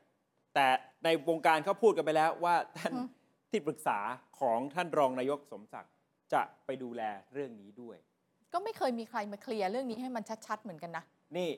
[0.54, 0.66] แต่
[1.04, 3.08] ในวงการเขาพูดกันไปแล้วว่าท่านอืม
[3.50, 3.98] ที่ปรึกษา
[4.40, 5.92] ของท่านรองนายกสมศักดิ์
[6.32, 7.96] จะไปดูแลเรื่องนี้ด้วย
[8.52, 11.04] ก็ไม่เคยมีใครมาเคลียร์เรื่องนี้ให้มันชัดๆเหมือนกันนะ
[11.36, 11.50] นี่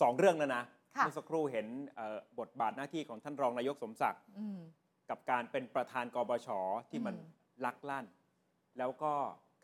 [0.00, 0.64] สองเรื่องแล้วนะ
[0.96, 4.60] ค่ะเมื่อสักครู่เห็นเอ่อบทบาทหน้าที่ของท่านรองนายกสมศักดิ์อืม
[5.10, 6.48] กับการเป็นประธานกบช
[6.90, 8.06] ที่มันอืมลักลั่น
[8.78, 9.12] แล้วก็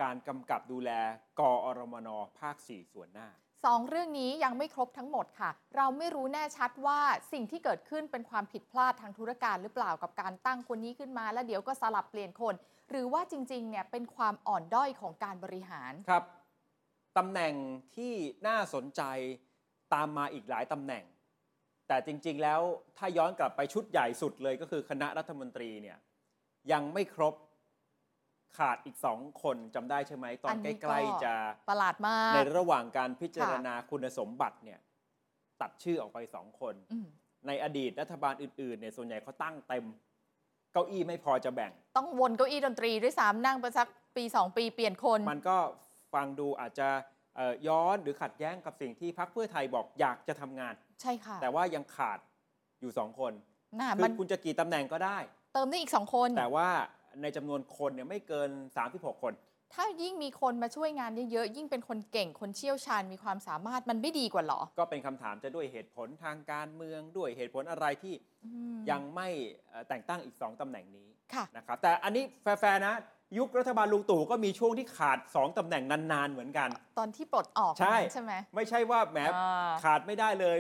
[0.03, 0.91] การกำกับดูแล
[1.41, 3.29] กอรมนภาค 4 ส่วนหน้า
[3.65, 7.01] สองเรื่องนี้ยังไม่ครบทั้งหมดค่ะ เราไม่รู้แน่ชัดว่า
[7.33, 12.55] สิ่งที่เกิดขึ้นเป็นความผิดพลาดทางธุรการหรือเปล่ากับการตั้งคนนี้ขึ้นมา แล้วเดี๋ยวก็สลับเปลี่ยนคน
[12.91, 16.25] หรือว่าจริงๆเนี่ยเป็นความอ่อนด้อยของการบริหารครับ
[17.19, 17.55] ตำแหน่ง
[17.97, 18.13] ที่
[18.47, 19.03] น่าสนใจ
[19.95, 21.05] ตามมาอีกหลายตำแหน่ง
[21.89, 22.61] แต่จริงๆแล้ว
[22.99, 25.99] ถ้าย้อนกลับไปชุดใหญ่สุดเลยก็คือคณะรัฐมนตรีเนี่ย
[26.73, 27.35] ยังไม่ครบ
[28.57, 31.35] ขาดอีกสองคนจำได้ใช่ไหมตออันนใกนี้ก็ล้ๆจะ
[31.69, 34.79] ประหลาดมาก ในระหว่างการพิจารณาคุณสมบัติเนี่ย
[35.61, 37.07] ตัดชื่อออกไปสองคนอืม
[37.47, 39.85] ในอดีตรัฐบาลอื่นๆเนี่ยส่วนใหญ่เขาตั้งเต็ม
[40.73, 45.59] เก้าอี้ไม่พอจะแบ่ง ต้องวนเก้าอี้ดนตรีด้วยซ้ำนั่งไปสักปี2ปีเปลี่ยนคน มันก็
[46.15, 46.89] ฟังดูอาจจะ
[47.37, 52.19] เอ่อย้อนหรือขัดแย้งกับสิ่งที่พรรคเพื่อไทยบอกอยากจะทำงาน ใช่ค่ะ แต่ว่ายังขาด
[52.81, 53.33] อยู่สองคน
[53.81, 55.19] น่าคืมัอนคุณจะกี่ตำแหน่งก็ได้
[55.55, 56.69] เติมได้อีก2คน แต่ว่า
[57.23, 58.51] ในจำนวนคนเนี่ยไม่เกิน
[58.87, 59.35] 36 คน
[59.75, 69.29] ถ้ายิ่งมีคนมาช่วยงานเยอะๆยิ่งเป็นคนเก่งคนเชี่ยวชาญมีความสามารถมันไม่ดีกว่าเหรอ ก็เป็นคำถามจะด้วยเหตุผลทางการเมืองด้วยเหตุผลอะไรที่อืมยังไม่
[69.69, 72.95] เอ่อแต่งตั้งอีก 2ตำแหน่งนี้ค่ะนะครับแต่อันนี้แฟร์ๆนะ
[73.39, 76.69] ยุครัฐบาลลุงตู่ก็มีช่วงที่ขาด 2ตำแหน่งนานๆเหมือนกัน
[76.99, 80.57] ตอนที่ปลดออกใช่ใช่ไหมไม่ใช่ว่าแหมอ่าขาดไม่ได้เลย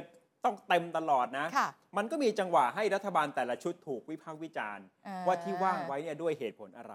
[0.48, 6.94] ต้องเต็มตลอดนะค่ะมันก็มีจังหวะให้รัฐบาลแต่ละชุดถูกวิพากษ์วิจารณ์อ่ว่าที่ว่างไว้เนี่ยด้วยเหตุผลอะไร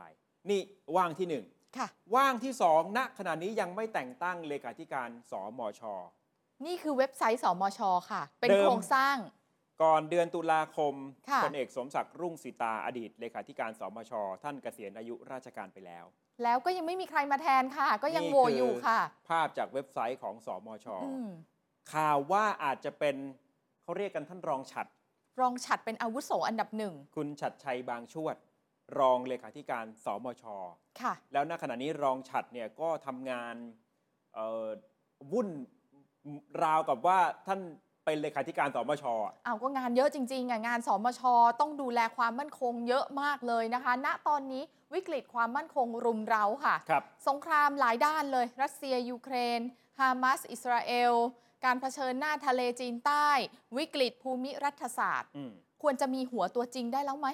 [0.49, 0.61] นี่
[0.95, 1.45] ว่างที่หนึ่ง
[1.77, 5.81] ค่ะว่างที่สองณขณะนี้ยังไม่แต่งตั้งเลขาธิการสมช
[6.65, 7.79] นี่คือเว็บไซต์สมช
[8.11, 9.17] ค่ะ เป็นเดิมโครงสร้าง
[9.83, 10.93] ก่อนเดือนตุลาคม
[11.29, 14.11] ค่ะพลเอกสมศักดิ์รุ่งสีตาอดีตเลขาธิการสมช
[14.43, 16.05] ท่านเกษียณอายุราชการไปแล้ว
[16.43, 21.29] แล้วก็ยังไม่มีใครมาแทนค่ะ ก็ยังนี่โหวคืออยู่ค่ะ ภาพจากเว็บไซต์ของสมชอืม
[21.93, 23.15] ข่าวว่าอาจจะเป็น
[23.83, 24.87] เขาเรียกกันท่านรองฉัด
[25.39, 28.35] รองฉัดเป็นอาวุโสอันดับหนึ่ง คุณฉัดชัยบางชวด
[28.99, 30.43] รองเลขาธิการสมช
[31.01, 33.55] ค่ะ แล้วณขณะนี้รองฉัดเนี่ยก็ทำงาน
[34.33, 34.67] เอ่อ
[35.31, 35.49] วุ่น
[36.63, 37.59] ราวกับว่าท่าน
[38.05, 41.21] เป็นเลขาธิการสมชอะเอาก็งานเยอะจริงๆอะงานสมช
[41.59, 49.59] ต้องดูแลความมั่นคงเยอะมากเลยนะคะ ณตอนนี้วิกฤตความมั่นคงรุมเร้าค่ะครับสงครามหลายด้านเลย รัสเซียยูเครน
[49.99, 51.13] ฮามาสอิสราเอล
[51.65, 53.29] การเผชิญหน้าทะเลจีนใต้
[53.77, 57.27] วิกฤตภูมิรัฐศาสตร์ อืมควรจะมีหัวตัวจริงได้แล้วไหม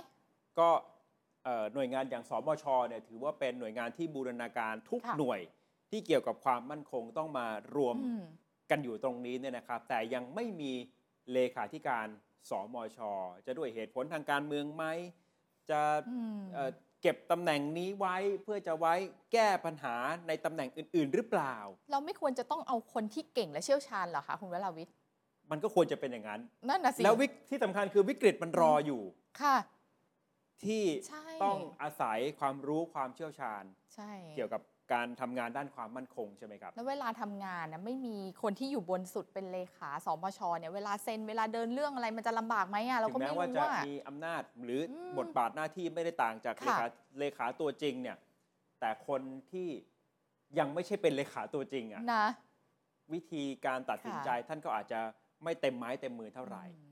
[0.59, 0.69] ก็
[1.43, 5.39] เอ่อหน่วยงานอย่างสมชเนี่ยถือว่าเป็นหน่วยงานที่บูรณาการทุกค่ะ หน่วย
[5.89, 8.23] ที่เกี่ยวกับความมั่นคงต้องมารวม อืม
[8.71, 10.71] กันอยู่ตรงนี้เนี่ยนะครับ แต่ยังไม่มี
[11.33, 12.07] เลขาธิการ
[12.49, 12.99] สมช
[13.45, 14.85] จะด้วยเหตุผลทางการเมืองไหม
[15.69, 18.93] จะอืม เอ่อ เก็บตำแหน่งนี้ไว้เพื่อจะไว้
[19.33, 19.95] แก้ปัญหา
[20.27, 21.55] ในตำแหน่งอื่น ๆ หรือเปล่า
[21.91, 24.95] เราไม่ควรจะต้องเอาคนที่เก่งและเชี่ยวชาญเหรอคะคุณวราวิทย์
[25.51, 29.01] มันก็ควรจะเป็นอย่างนั้นนั่นน่ะสิแล้ววิกที่สำคัญคือวิกฤตมันรออยู่
[29.41, 29.57] ค่ะ
[30.65, 33.63] ที่ใช่ต้องอาศัยความรู้ความเชี่ยวชาญ
[33.95, 34.62] ใช่ เกี่ยวกับ
[34.93, 46.86] การทำงานด้านความมั่นคงใช่ไหมครับ แล้วเวลาทำงานนะไม่มีคนที่อยู่บนสุดเป็นเลขาสมชเนี่ยเวลาเซ็นเวลาเดินเรื่องอะไรมันจะลำบากไหมอะเราถึก็งไม่แม้ว่ารู้จะว่ามีอำนาจหรืออมบทบาทหน้าที่ไม่ได้ต่างจากเลค่ะขา
[47.19, 48.17] เลขาตัวจริงเนี่ย
[48.80, 49.21] แต่คน
[49.52, 49.67] ที่
[50.60, 52.25] ยังไม่ใช่เป็นเลขาตัวจริงอะนะ
[53.13, 54.99] วิธีการตัดสินค่ะใจท่านก็อาจจะ
[55.43, 56.88] ไม่เต็มไม้เต็มมือเท่าไหร่อืม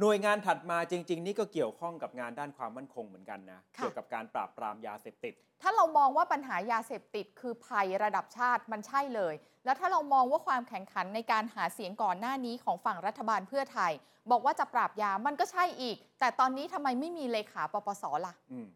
[0.00, 13.92] หน่วยงานถัดมาจริง ๆ นี่ก็เกี่ยวข้องกับงานด้านความมั่นคงเหมือนกันนะ ค่ะ เกี่ยวกับการปราบปรามยาเสพติด ถ้าเรามองว่าปัญหายาเสพติดคือภัยระดับชาติมันใช่เลย แล้วถ้าเรามองว่าความแข่งขันในการหาเสียงก่อนหน้านี้ของฝั่งรัฐบาลเพื่อไทย
[14.30, 18.68] บอกว่าจะปราบยามันก็ใช่อีก แต่ตอนนี้ทำไมไม่มีเลขาปปสล่ะ อืม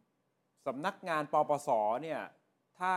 [0.66, 1.68] สำนักงานปปส
[2.02, 2.20] เนี่ย
[2.78, 2.92] ถ้า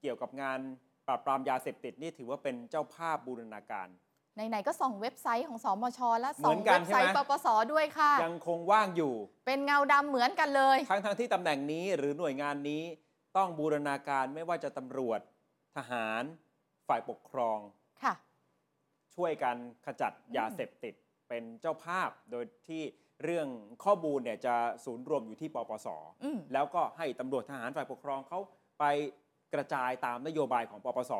[0.00, 0.58] เกี่ยวกับงาน
[1.06, 3.88] ปราบปรามยาเสพติดนี่ถือว่าเป็นเจ้าภาพบูรณาการ
[4.34, 9.14] ไหนๆก็ส่องเว็บไซต์ของสมชและเหมืส่อองนกันเว็บไซต์ใช่ไหมปปสด้วยค่ะ ยังคงว่างอยู่
[9.46, 12.82] เป็นเงาดำเหมือนกันเลย ทั้งทั้งที่ตำแหน่งนี้หรือหน่วยงานนี้
[13.36, 15.20] ต้องบูรณาการไม่ว่าจะตำรวจ
[15.76, 16.22] ทหาร
[16.88, 17.58] ฝ่ายปกครอง
[18.02, 18.14] ค่ะ
[19.14, 20.94] ช่วยกันขจัดยาเสพติด
[21.28, 22.82] เป็นเจ้าภาพ โดยที่
[23.24, 23.48] เรื่อง
[23.84, 25.88] ข้อมูลเนี่ยจะศูนย์รวมอยู่ที่ปปส
[26.24, 28.38] อืม แล้วก็ให้ตำรวจทหารฝ่ายปกครองเขา
[28.80, 28.84] ไป
[29.54, 31.12] กระจายตามนโยบายของปปส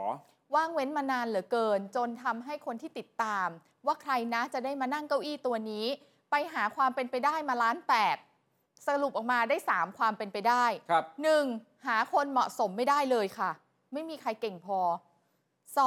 [0.54, 3.48] ว่างเว้นมานานเหลือเกิน จนทำให้คนที่ติดตาม
[3.86, 5.86] ว่าใครนะจะได้มานั่งเก้าอี้ตัวนี้
[6.30, 8.16] ไปหาความเป็นไปได้มาล้านแปด
[8.88, 11.04] สรุปออกมาได้ 3 ความเป็นไปได้ครับ
[11.46, 11.86] 1.
[11.86, 13.50] หาคนเหมาะสมไม่ได้เลยค่ะ
[13.92, 14.80] ไม่มีใครเก่งพอ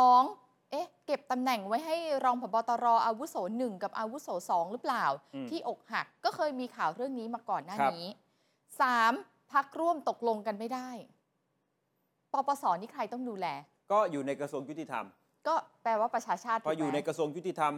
[0.04, 0.72] 2.
[0.72, 5.06] เอ๊ะ เก็บตำแหน่งไว้ให้รองผบตรอาวุโสหนึ่งกับอาวุโสสองหรือเปล่า
[5.36, 8.08] อืม ที่อกหักก็เคยมีข่าวเรื่องนี้มาก่อนหน้าครับนี้
[9.00, 9.52] 3.
[9.54, 10.90] พักร่วมตกลงกันไม่ได้
[12.36, 13.48] ปปสนี่ใครต้องดูแล
[13.92, 15.06] ก็อยู่ในกระทรวงยุติธรรม
[15.48, 17.74] ก็แปลว่าประชาชาติพออยู่ในถูกไหมกระทรวงยุติธรรม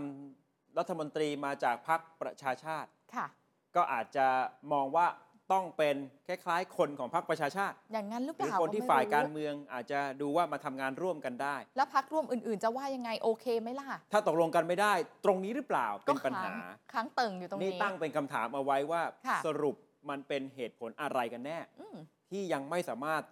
[0.78, 3.28] รัฐมนตรีมาจากพรรคประชาชาติค่ะ
[3.76, 4.28] ก็อาจจะ
[4.74, 5.08] มองว่า
[5.56, 5.96] ต้องเป็น
[6.28, 14.94] คล้ายๆ คนของพรรคประชาชาติ อย่างนั้นหรือหเปรือล่าคนที่ไม่ฝ่ายการรู้เมืองอาจจะดูว่ามาทำงานร่วมกันได้ แล้วพักร่วมอื่นๆ จะว่ายังไงโอเคไหมล่ะ ถ้าตกลงกันไม่ได้
[15.26, 19.76] ตรงนี้หรือเปล่าเป็นปัญหาค้งค้างเติ่งอยู่ตรงนี่นี้ตั้งเป็นคำถามเอาไว้ว่าค่ะสรุป
[20.10, 21.98] มันเป็นเหตุผลอะไรกันแน่อืม
[22.32, 23.24] ที่ยังไม่สามารถ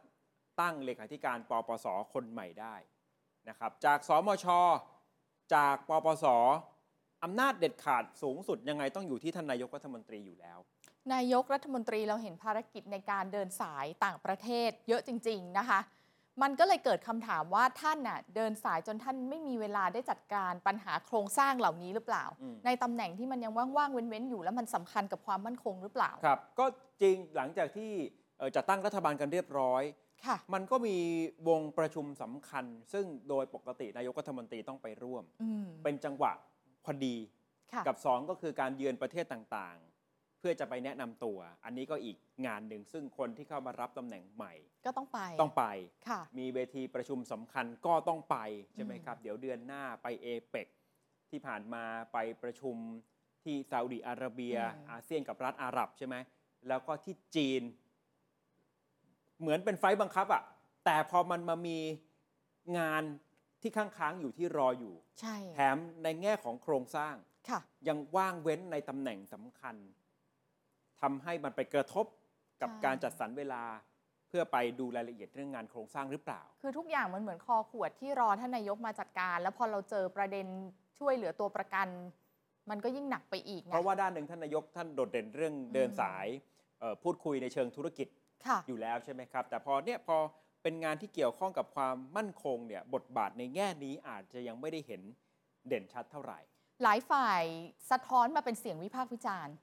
[0.62, 2.76] ตั้งเลขาธิการปปสคนใหม่ได้
[3.50, 4.46] นะครับจากสมช
[5.54, 6.26] จากปปส
[7.24, 10.60] อำนาจเด็ดขาดสูงสุดยังไงต้องอยู่ที่ท่านนายกรัฐมนตรีอยู่แล้ว
[11.14, 15.80] นายกรัฐมนตรีเราเห็นภารกิจในการเดินสายต่างประเทศเยอะจริง ๆ นะคะ
[16.42, 26.66] มันก็เลยเกิดคำถามว่าท่านน่ะเดินสายจนท่านไม่มีเวลาได้จัดการปัญหาโครงสร้างเหล่านี้หรือเปล่าอืมในตำแหน่งที่มันยังว่างๆเว้นๆอยู่แล้วมันสำคัญกับความมั่นคงหรือเปล่าครับ ก็
[27.02, 27.92] จริงหลังจากที่
[28.38, 30.05] เอ่อจัดตั้งรัฐบาลกันเรียบร้อยค่ะ
[30.54, 30.98] มันก็มี
[31.50, 36.32] วงประชุมสำคัญ ซึ่งโดยปกตินายกรัฐมนตรีต้องไปร่วมอืมเป็นจังหวะ
[36.86, 37.16] พอดี
[37.74, 44.54] ค่ะกับ 2 ก็คือการเยือนประเทศต่างๆ เพื่อจะไปแนะนำตัว อันนี้ก็อีกงานหนึ่งซึ่งคนที่เข้ามารับตำแหน่งใหม่
[44.86, 45.66] ก็ต้องไปต้องไป
[46.10, 48.38] ค่ะมีเวทีประชุมสำคัญก็ต้องไป
[48.74, 50.68] ใช่ไหมอืมครับ เดี๋ยวเดือนหน้าไปเอเปก
[51.30, 52.76] ที่ผ่านมาไปประชุม
[53.44, 54.58] ที่ซาอุดิอาระเบีย
[54.92, 56.16] อาเซียนกับรัฐอาหรับใช่ไหม
[56.68, 57.62] แล้วก็ที่จีน
[59.42, 60.44] เหมือนเป็นไฟล์บังคับอะ
[60.86, 61.78] แต่พอมันมามี
[62.78, 63.04] งาน
[63.62, 67.16] ที่ค้างๆอยู่ที่รออยู่ ใช่ แถมในแง่ของโครงสร้าง
[67.50, 69.76] ค่ะ ยังว่างเว้นในตำแหน่งสำคัญ
[71.02, 72.06] ทำให้มันไปกระทบ
[72.62, 73.64] กับใช่การจัดสรรเวลา
[74.28, 80.48] เพื่อไปดูรายละเอียดเรื่องงานโครงสร้างหรือเปล่า คือทุกอย่างมันเหมือนคอขวดที่รอท่านนายกมาจัดการ แล้วพอเราเจอประเด็น
[81.00, 81.88] ช่วยเหลือตัวประกัน
[82.70, 86.28] มันก็ยิ่งหนักไปอีกไงเพราะว่าด้านหนึ่งท่านนายกท่านโดดเด่นเรื่องเดินสาย
[86.80, 88.25] เอ่อพูดคุยในเชิงธุรกิจค่ะ
[88.68, 90.18] อยู่แล้วใช่ไหมครับ แต่พอเนี่ยพอ
[90.64, 95.02] เป็นงานที่เกี่ยวข้องกับความมั่นคงเนี่ยบทบาทในแง่นี้อาจจะยังไม่ได้เห็น
[95.68, 96.40] เด่นชัดเท่าไหร่
[96.84, 97.42] หลายฝ่าย
[97.92, 99.54] สะท้อนมาเป็นเสียงวิพากษ์วิจารณ์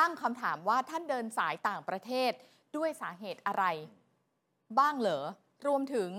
[0.00, 2.32] ตั้งคำถามว่าท่านเดินสายต่างประเทศ
[2.76, 3.64] ด้วยสาเหตุอะไร
[4.78, 5.24] บ้างเหรอ
[5.66, 6.10] รวมถึง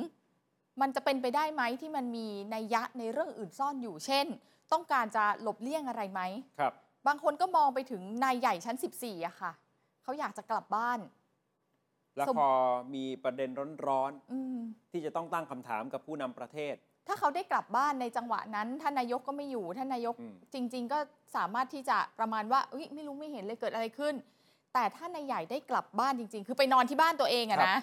[0.82, 4.28] มันจะเป็นไปได้ไหมที่มันมีนัยยะในเรื่องอื่นซ่อนอยู่ เช่น
[4.72, 6.22] ต้องการจะหลบเลี่ยงอะไรไหม
[6.60, 6.74] ครับ
[7.08, 9.52] บางคนก็มองไปถึงนายใหญ่ชั้น 14อะค่ะ
[10.04, 11.00] เขาอยากจะกลับบ้าน
[12.18, 12.50] แล้วสมพอ
[12.96, 13.50] มีประเด็น
[13.88, 16.76] ร้อนอืมๆที่จะต้องตั้งคำถามกับผู้นำประเทศ
[17.08, 21.00] ถ้าเขาได้กลับบ้านในจังหวะนั้น ท่านนายกก็ไม่อยู่ ท่านนายกอืมจริง ๆ ก็
[21.36, 24.14] สามารถที่จะประมาณว่าเอ้ยไม่รู้ไม่เห็นเลยเกิดอะไรขึ้น
[24.74, 27.78] แต่ถ้านายใหญ่ได้กลับบ้านจริง ๆ คือไปนอนที่บ้านตัวเองอะนะ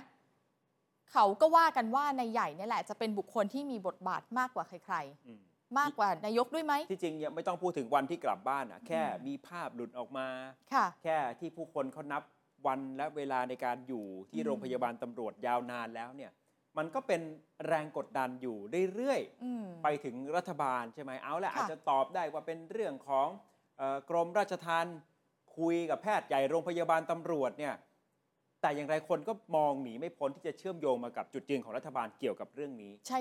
[1.12, 10.26] เขาก็ว่ากันว่านายใหญ่เนี่ยแหละ จะเป็นบุคคลที่มีบทบาทมากกว่าใครอืมๆมากกว่านายกด้วยไหม ที่จริงยังไม่ต้องพูดถึงวันที่กลับบ้านอะแค่อืมมีภาพหลุดออกมา
[10.72, 12.22] ค่ะแค่ที่ผู้คนเขานับ
[12.66, 16.33] วันและเวลาในการอยู่ที่อืมโรงพยาบาลตำรวจยาวนานแล้วเนี่ย
[16.79, 17.21] มันก็เป็น
[17.66, 18.57] แรงกดดันอยู่
[18.94, 23.29] เรื่อยๆอืมไปถึงรัฐบาลใช่ไหมเอาละค่ะอาจจะตอบได้ว่าเป็นเรื่องของ
[23.79, 24.99] เออกรมราชทัณฑ์
[25.59, 27.75] คุยกับแพทย์ใหญ่โรงพยาบาลตำรวจเนี่ย
[28.61, 33.21] แต่อย่างไรคนก็มองหนีไม่พ้นที่จะเชื่อมโยงมากับจุดยืนของรัฐบาลเกี่ยวกับเรื่องนี้ ใช่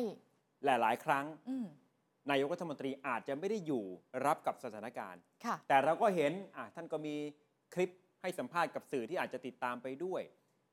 [0.66, 1.68] หลาย ๆ ครั้งอืม
[2.30, 3.84] นายกรัฐมนตรีอาจจะไม่ได้อยู่
[4.26, 7.16] รับกับสถานการณ์ค่ะแต่เราก็เห็นอะท่านก็มี
[7.74, 7.90] คลิป
[8.22, 10.22] ให้สัมภาษณ์กับสื่อที่อาจจะติดตามไปด้วย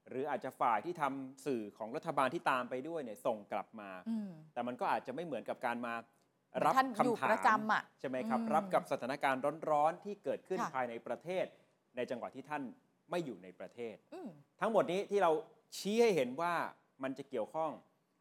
[0.08, 5.94] หรืออาจจะฝ่ายที่ทำสื่อของรัฐบาลที่ตามไปด้วยเนี่ยส่งกลับมาอืมแต่มันก็อาจจะไม่เหมือนกับการมา
[6.64, 11.44] รับท่านอยู่คำถามประจำอะใช่ไหมครับอืมรับกับสถานการณ์ร้อนๆที่เกิดขึ้นค่ะภายในประเทศ
[11.96, 12.62] ในจังหวะที่ท่าน
[13.10, 14.28] ไม่อยู่ในประเทศอืม
[14.60, 15.30] ทั้งหมดนี้ที่เรา
[15.76, 16.54] ชี้ให้เห็นว่า
[17.02, 17.70] มันจะเกี่ยวข้อง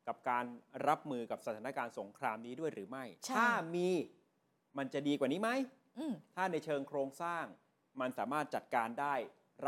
[0.07, 0.45] กับการ
[0.87, 3.89] รับมือกับสถานการณ์สงครามนี้ด้วยหรือไม่ใช่ถ้ามี
[4.77, 5.49] มันจะดีกว่านี้ไหม
[5.97, 7.45] อืมถ้าในเชิงโครงสร้าง
[8.01, 9.15] มันสามารถจัดการได้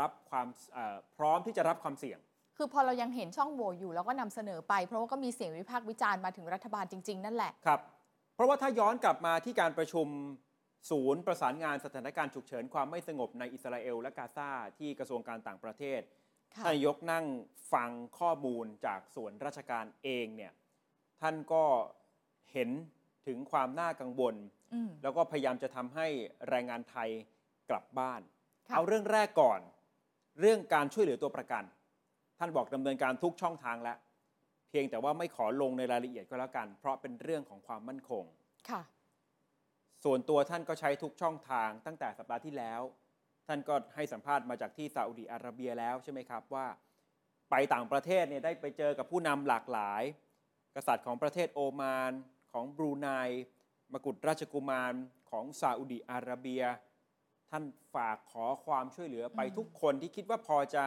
[0.00, 2.18] รับความเอ่อพร้อมที่จะรับความเสี่ยง
[2.56, 7.80] คือพอเรายังเห็นช่องโหว่อยู่เราก็นำเสนอไป เพราะว่าก็มีเสียงวิพากษ์วิจารณ์มาถึงรัฐบาลจริง ๆ นั่นแหละครับ
[8.34, 10.08] เพราะว่าถ้าย้อนกลับมาที่การประชุม
[10.90, 16.00] ศูนย์ประสานงานสถานการณ์ฉุกเฉินความไม่สงบในอิสราเอลและกาซาที่กระทรวงการต่างประเทศ
[16.54, 17.26] ค่ะท่านนายกนั่ง
[17.72, 20.52] ฟังข้อมูลจากส่วนราชการเองเนี่ย
[21.20, 21.64] ท่านก็
[22.52, 22.70] เห็น
[23.26, 24.34] ถึงความน่ากังวล
[24.74, 26.06] อืมแล้วก็พยายามจะทำให้
[26.48, 27.10] แรงงานไทย
[27.70, 28.20] กลับบ้าน
[28.68, 29.60] ค่ะเอาเรื่องแรกก่อน
[30.40, 31.64] เรื่องการช่วยเหลือตัวประกัน
[32.38, 33.96] ท่านบอกดำเนินการทุกช่องทางแล้ว
[34.68, 38.24] เพียงแต่ว่าไม่ขอลงในรายละเอียดก็แล้วกัน เพราะเป็นเรื่องของความมั่นคง
[38.70, 38.82] ค่ะ
[40.04, 42.80] ส่วนตัวท่านก็ใช้ทุกช่องทางตั้งแต่สัปดาห์ที่แล้ว
[43.46, 46.66] ท่านก็ให้สัมภาษณ์มาจากที่ซาอุดีอาระเบียแล้วใช่ไหมครับว่า
[47.50, 50.02] ไปต่างประเทศเนี่ยได้ไปเจอกับผู้นำหลากหลาย
[50.76, 52.12] กษัตริย์ของประเทศโอมาน
[52.52, 53.08] ของบรูไน
[53.92, 54.94] มกุฎราชกุมาร
[55.30, 56.62] ของซาอุดีอาระเบีย
[57.50, 60.82] ท่านฝากขอความช่วยเหลือไปอืมทุกคนที่คิดว่าพอจะ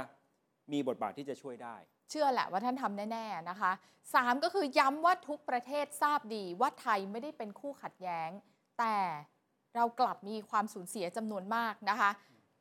[0.72, 1.76] มีบทบาทที่จะช่วยได้
[2.10, 3.72] เชื่อแหละว่าท่านทำแน่ ๆ นะคะ
[4.14, 8.30] สามก็คือย้ำว่าทุกประเทศทราบดีว่าไทยไม่ได้เป็นคู่ขัดแย้ง
[8.80, 8.98] แต่
[9.76, 12.12] เรากลับมีความสูญเสียจำนวนมากนะคะ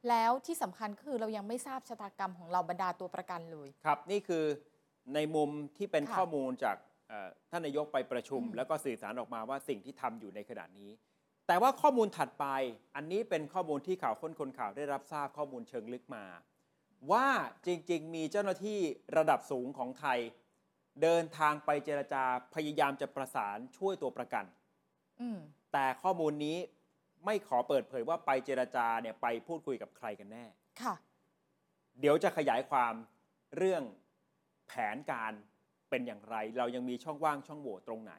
[0.08, 4.44] แล้วที่สำคัญก็คือเรายังไม่ทราบชะตากรรมของเราบรรดาตัวประกันเลย ครับนี่คือ
[5.14, 6.76] ในมุมที่เป็นค่ะข้อมูลจาก
[7.08, 10.90] เอ่อท่านนายกไปประชุมอืมแล้วก็สื่อสารออกมาว่าสิ่งที่ทำอยู่ในขณะนี้
[11.48, 12.46] แต่ว่าข้อมูลถัดไป
[12.96, 16.24] อันนี้เป็นข้อมูลที่ข่าวค้นคนข่าวได้รับทราบข้อมูลเชิงลึกมา
[17.12, 17.28] ว่า
[17.66, 18.78] จริงๆ มีเจ้าหน้าที่
[19.16, 20.18] ระดับสูงของไทย
[21.02, 24.44] เดินทางไปเจรจาพยายามจะประสานช่วยตัวประกัน
[25.20, 25.38] อืม
[25.72, 26.58] แต่ข้อมูลนี้
[27.24, 30.44] ไม่ขอเปิดเผยว่าไปเจรจาเนี่ยไปพูดคุยกับใครกันแน่
[30.82, 30.94] ค่ะ
[32.00, 32.94] เดี๋ยวจะขยายความ
[33.56, 33.82] เรื่อง
[34.68, 35.32] แผนการ
[35.90, 38.14] เป็นอย่างไร เรายังมีช่องว่างช่องโหว่ตรงไหน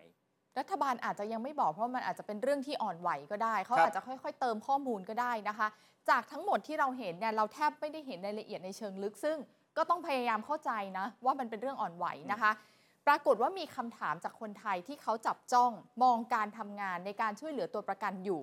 [0.59, 5.67] รัฐบาลอาจจะยังไม่บอกเพราะมันอาจจะเป็นเรื่องที่อ่อนไหวก็ได้ เขาครับอาจจะค่อยๆ เติมข้อมูลก็ได้นะคะ
[6.09, 9.37] จากทั้งหมดที่เราเห็นเนี่ยเราแทบไม่ได้เห็นรายละเอียดในเชิงลึก ซึ่ง
[9.77, 12.51] ก็ต้องพยายามเข้าใจนะ ว่ามันเป็นเรื่องอ่อนไหวนะคะ
[13.07, 15.71] ปรากฏว่ามีคำถามจากคนไทยที่เขาจับจ้อง
[16.03, 18.41] มองการทำงานในการช่วยเหลือตัวประกันอยู่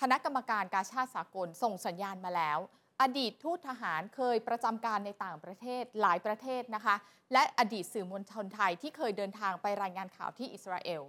[0.00, 2.58] คณะกรรมการกาชาติสากลส่งสัญญาณมาแล้ว
[3.00, 6.96] อดีตทูตทหารเคยประจำการในต่างประเทศหลายประเทศนะคะ
[7.32, 11.02] และอดีตสื่อมวลชนไทยที่เคยเดินทางไปรายงานข่าวที่อิสราเอล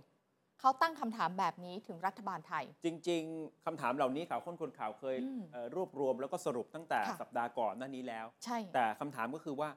[0.59, 9.69] เขาตั้งคำถามแบบนี้ถึงรัฐบาลไทย จริง ๆคำถามเหล่านี้ข่าวค้นคนข่าวเคยอืมเอ่อรวบรวมแล้วก็สรุปตั้งแต่ค่ะสัปดาห์ก่อนหน้านี้แล้ว ใช่ แต่คำถามก็คือว่า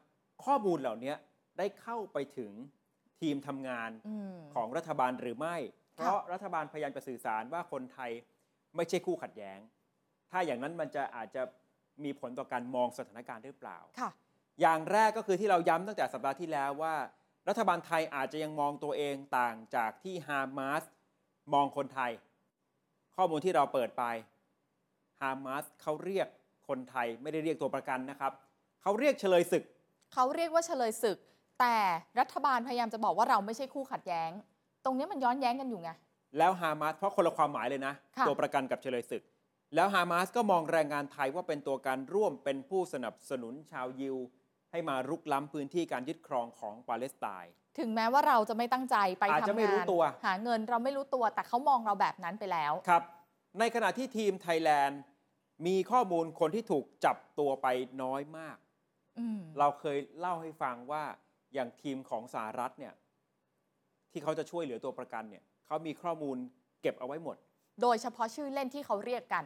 [0.44, 1.14] ข้อมูลเหล่านี้
[1.58, 2.52] ได้เข้าไปถึง
[3.20, 5.56] ทีมทำงานอืมของรัฐบาลหรือไม่
[5.94, 8.10] เพค่ะราะรัฐบาลพยายามจะสื่อสารว่าคนไทย
[8.76, 9.58] ไม่ใช่คู่ขัดแย้ง
[10.30, 11.42] ถ้าอย่างนั้นมันจะอาจจะ
[12.04, 14.10] มีผลต่อการมองสถานการณ์หรือเปล่า ค่ะ
[14.60, 16.94] อย่างแรกก็คือที่เราย้ำตั้งแต่สัปดาห์ที่แล้วว่า
[17.48, 20.82] รัฐบาลไทยอาจจะยังมองตัวเองต่างจากที่ฮามาส
[21.52, 22.12] มองคนไทย
[23.16, 24.04] ข้อมูลที่เราเปิดไป
[25.20, 26.28] ฮามาสเขาเรียก
[26.68, 28.32] คนไทยไม่ได้เรียกตัวประกันนะครับ
[28.82, 29.62] เขาเรียกเฉลยศึก
[30.14, 31.18] เขาเรียกว่าเฉลยศึก
[31.60, 31.76] แต่
[32.20, 34.30] รัฐบาลพยายามจะบอกว่าเราไม่ใช่คู่ขัดแย้ง
[34.84, 35.90] ตรงนี้มันย้อนแย้งกันอยู่ไง
[36.38, 39.22] แล้วฮามาสเพราะคนละความหมายเลยนะ ค่ะ ตัวประกันกับเฉลยศึก
[39.74, 44.16] แล้วฮามาสก็มองแรงงานไทยว่าเป็นตัวการร่วมเป็นผู้สนับสนุนชาวยิว
[44.70, 53.02] ให้มารุกล้ำพื้นที่การยึดครองของปาเลสไตน์ถึงแม้ว่าเราจะไม่ตั้งใจไปอาจทำจะไม่งารู้นตัวหาเงินเราไม่รู้ตัวแต่เขามองเราแบบนั้นไปแล้วครับ
[53.58, 55.00] ในขณะที่ทีมไทยแลนด์
[55.66, 57.66] มีข้อมูลคนที่ถูกจับตัวไป
[58.02, 58.56] น้อยมาก
[59.18, 61.04] อืมเราเคยเล่าให้ฟังว่า
[61.54, 62.94] อย่างทีมของสหรัฐเนี่ย
[64.12, 66.36] ที่เขาจะช่วยเหลือตัวประกันเนี่ยเขามีข้อมูล
[66.82, 67.36] เก็บเอาไว้หมด
[67.82, 69.44] โดยเฉพาะชื่อเล่นที่เขาเรียกกัน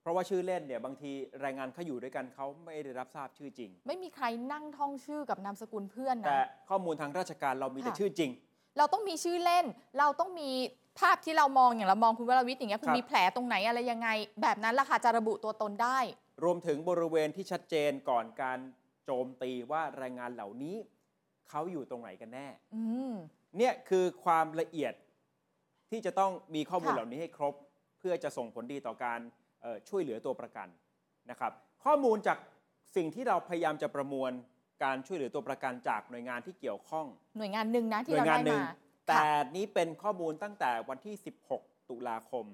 [0.00, 1.10] เพราะว่าชื่อเล่นเนี่ยบางที
[1.40, 8.30] แรงงานเขาอยู่ด้วยกันเขาไม่ได้รับทราบชื่อจริง ไม่มีใครนั่งท่องชื่อกับนามสกุลเพื่อนแต่นะ ข้อมูลทางราชการเรามีแต่ค่ะ ชื่อจริง
[8.78, 9.64] เราต้องมีชื่อเล่น
[9.98, 10.50] เราต้องมี
[10.98, 14.08] ภาพที่เรามองอย่างเรามองคุณวรวิทย์อย่างเงี้ยคุคณรับ มีแผลตรงไหนอะไรยังไง
[14.42, 15.98] แบบนั้นล่ะค่ะจะระบุตัวตนได้
[16.44, 18.58] รวมถึงบริเวณที่ชัดเจนก่อนการ
[19.04, 20.76] โจมตีว่าแรงงานเหล่านี้
[21.48, 23.12] เขาอยู่ตรงไหนกันแน่ อืม
[23.58, 24.94] เนี่ยคือความละเอียด
[25.90, 27.54] ที่จะต้องมีข้อมูลค่ะ เหล่านี้ให้ครบ
[27.98, 29.39] เพื่อจะส่งผลดีต่อการเอ่อ
[29.88, 30.68] ช่วยเหลือตัวประกัน
[31.30, 31.52] นะครับ
[31.84, 32.38] ข้อมูลจาก
[32.96, 34.30] สิ่งที่เราพยายามจะประมวล
[34.84, 37.06] การช่วยเหลือตัวประกันจากหน่วยงานที่เกี่ยวข้อง
[37.38, 38.72] หน่วยงานหนึ่งนะหที่น่วเรายงานได้หนึ่งมา
[39.08, 41.14] แต่ค่ะนี้เป็นข้อมูลตั้งแต่วันที่
[41.52, 42.46] 16 ตุลาคม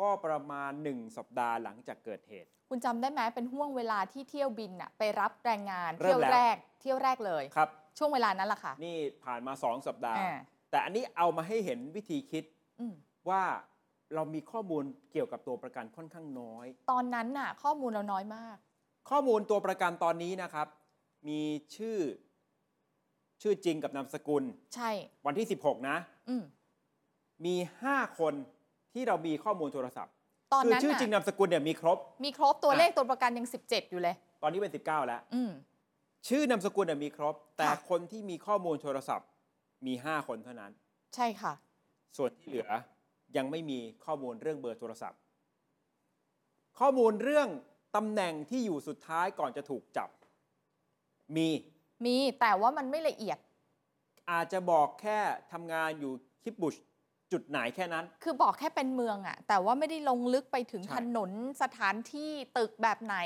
[0.00, 10.36] ก็ประมาณ 1 สัปดาห์หลังจากเกิดเหตุ คุณจำได้ไหมเป็นห่วงเวลาที่เที่ยวบินน่ะไปรับแรงงานเริ่เที่ยมวแล้วแรกเที่ยวแรกเลยครับ ช่วงเวลานั้นแหละค่ะ นี่ผ่านมา 2 สัปดาห์อ่า
[10.70, 12.44] แต่อันนี้เอามาให้เห็นวิธีคิด
[12.80, 12.94] อืม
[13.30, 13.42] ว่า
[14.14, 18.56] เรามีข้อมูลเกี่ยวกับตัวประกันค่อนข้างน้อย ตอนนั้นน่ะ ข้อมูลเราน้อยมาก
[19.10, 20.66] ข้อมูลตัวประกันตอนนี้นะครับ
[21.28, 21.40] มี
[21.76, 21.98] ชื่อ
[23.42, 24.44] ชื่อจริงกับนามสกุล
[24.74, 24.90] ใช่
[25.26, 25.96] วันที่ 16 นะ
[26.28, 26.42] อืม
[27.46, 27.54] มี
[27.88, 28.34] 5 คน
[28.92, 30.12] ที่เรามีข้อมูลโทรศัพท์
[30.52, 35.50] ตอนคือนั้นชื่อน่ะจริงนามสกุลเนี่ยมีครบ มีครบตัวเลขตัวประกันยัง 17 อยู่เลย ตอนนี้เป็น 19 แล้วอืม
[36.28, 39.28] ชื่อนามสกุลเนี่ยมีครบ แต่ค่ะคนที่มีข้อมูลโทรศัพท์
[39.86, 40.72] มี 5 คนเท่านั้น
[41.14, 41.52] ใช่ค่ะ
[42.16, 42.68] ส่วนที่เหลือ
[43.36, 45.20] ยังไม่มีข้อมูลเรื่องเบอร์โทรศัพท์
[46.78, 47.48] ข้อมูลเรื่อง
[47.96, 50.10] ตำแหน่งที่อยู่สุดท้ายก่อนจะถูกจับ
[51.36, 51.48] มี
[52.04, 53.38] มีแต่ว่ามันไม่ละเอียด
[54.30, 55.18] อาจจะบอกแค่
[55.52, 56.12] ทำงานอยู่
[56.42, 56.74] คิปบุช
[57.32, 61.30] จุดไหนแค่นั้น คือบอกแค่เป็นเมืองอะแต่ว่าไม่ได้ลงลึกไปถึงใช่ ถนน
[61.62, 63.16] สถานที่ตึกแบบไหน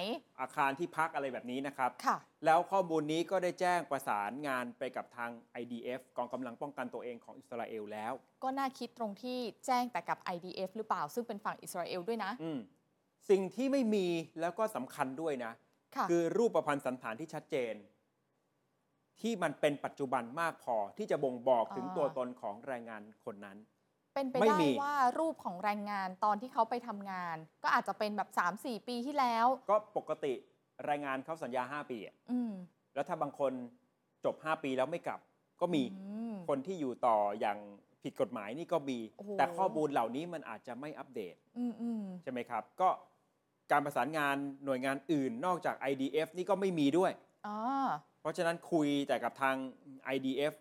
[0.40, 5.30] อาคารที่พักอะไรแบบนี้นะครับ ค่ะ แล้วข้อมูลนี้ก็ได้แจ้งประสานงานไปกับทาง
[5.62, 8.12] IDF กองกำลังป้องกันตัวเองของอิสราเอลแล้ว
[8.44, 12.58] ก็น่าคิดตรงที่แจ้งแต่กับ IDF หรือเปล่า ซึ่งเป็นฝั่งอิสราเอลด้วยนะ อืม
[13.30, 14.06] สิ่งที่ไม่มี
[14.40, 15.52] แล้วก็สำคัญด้วยนะ
[15.96, 17.74] ค่ะ คือรูปประพันธ์สันฐานที่ชัดเจน
[19.20, 23.58] ที่มันเป็นปัจจุบันมากพอที่จะบ่งบอกถึงอ่า ตัวตนของแรงงานคนนั้น
[24.14, 30.34] เป็นไปไม่ได้มีว่ารูปของแรงงานตอนที่เขาไปทำงาน ก็อาจจะเป็นแบบ 3-4 ปีที่แล้ว ก็ปกติ
[30.84, 32.52] แรงงานเขาสัญญา 5 ปีอะอืม
[32.94, 33.52] แล้วถ้าบางคน
[34.24, 35.20] จบ 5 ปีแล้วไม่กลับ
[35.60, 37.58] ก็มีอืมคนที่อยู่ต่ออย่าง
[38.02, 42.88] ผิดกฎหมายนี่ก็มีโอ้โหแต่ข้อมูลเหล่านี้มันอาจจะไม่อัปเดตอืมอืมใช่ไหมครับ ก็
[43.72, 47.12] การประสานงานหน่วยงานอื่นนอกจาก IDF นี่ก็ไม่มีด้วย
[47.46, 47.58] อ๋อ
[48.20, 49.56] เพราะฉะนั้นคุยแต่กับทาง
[50.14, 50.54] IDF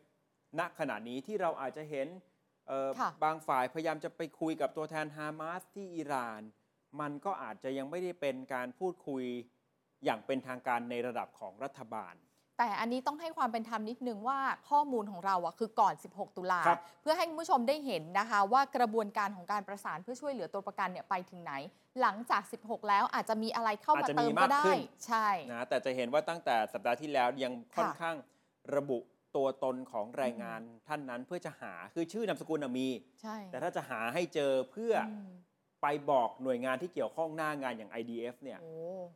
[0.59, 2.32] ณขณะนี้ที่เราอาจจะเห็นเอ่อค่ะ
[3.23, 6.41] บางฝ่ายพยายามจะไปคุยกับตัวแทนฮามาสที่อิหร่าน
[7.01, 9.23] มันก็อาจจะยังไม่ได้เป็นการพูดคุย
[10.05, 12.15] อย่างเป็นทางการในระดับของรัฐบาล
[12.57, 21.53] แต่อันนี้ต้องให้ความเป็นธรรมนิดนึงว่าข้อมูลของเราอะคือก่อน 16 ตุลาครับเพื่อให้คุณผู้ชมได้เห็นนะคะ ว่ากระบวนการของการประสานเพื่อช่วยเหลือตัวประกันเนี่ยไปถึงไหน
[22.01, 28.15] หลังจาก 16 แล้วอาจจะมีอะไรเข้าอาจมาจะเติมีมมาก็กได้ขึ้นใช่นะแต่จะเห็นว่าตั้งแต่สัปดาห์ที่แล้วยังค่อนค่ะข้าง
[28.75, 28.99] ระบุ
[29.35, 32.87] ตัวตนของแรงงานท่านนั้นเพื่อจะหาคือชื่อนามสกุลน่ะมี
[33.21, 35.31] ใช่ แต่ถ้าจะหาให้เจอเพื่ออม
[35.81, 38.73] ไปบอกหน่วยงานที่เกี่ยวข้องหน้างานอย่าง IDF เนี่ย โอ้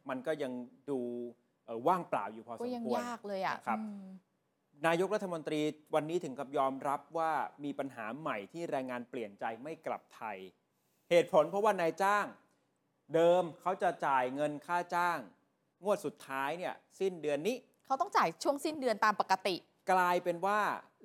[0.10, 0.51] มันก็ยัง
[0.89, 0.99] ดู
[1.65, 4.08] เอ่อว่างเปล่าอยู่พอสก็มยังควร ยากเลยอะนะครับ อืม
[4.88, 5.62] นายกรัฐมนตรี
[5.95, 7.32] วันนี้ถึงกับยอมรับว่า
[7.63, 10.38] มีปัญหาใหม่ที่แรงงานเปลี่ยนใจไม่กลับไทย
[11.10, 12.25] เหตุผลเพราะว่านายจ้าง
[13.13, 15.19] เดิมเขาจะจ่ายเงินค่าจ้าง
[15.84, 19.56] งวดสุดท้ายเนี่ยสิ้นเดือนนี้ เขาต้องจ่ายช่วงสิ้นเดือนตามปกติ
[19.91, 20.60] กลายเป็นว่า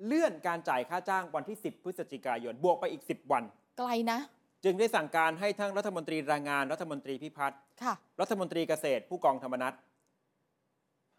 [0.05, 3.43] เลื่อนการจ่ายค่าจ้างวันที่ 10 พฤศจิกายน บวกไปอีก 10 วัน
[3.77, 4.19] ไกลนะ
[4.63, 9.73] จึงได้สั่งการให้ทั้งรัฐมนตรีแรงงานรัฐมนตรีพิพัฒน์ค่ะรัฐมนตรีเกษตร ผู้กองธรรมนัฐ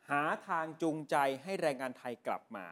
[0.09, 2.67] หาทางจูงใจให้แรงงานไทยกลับมา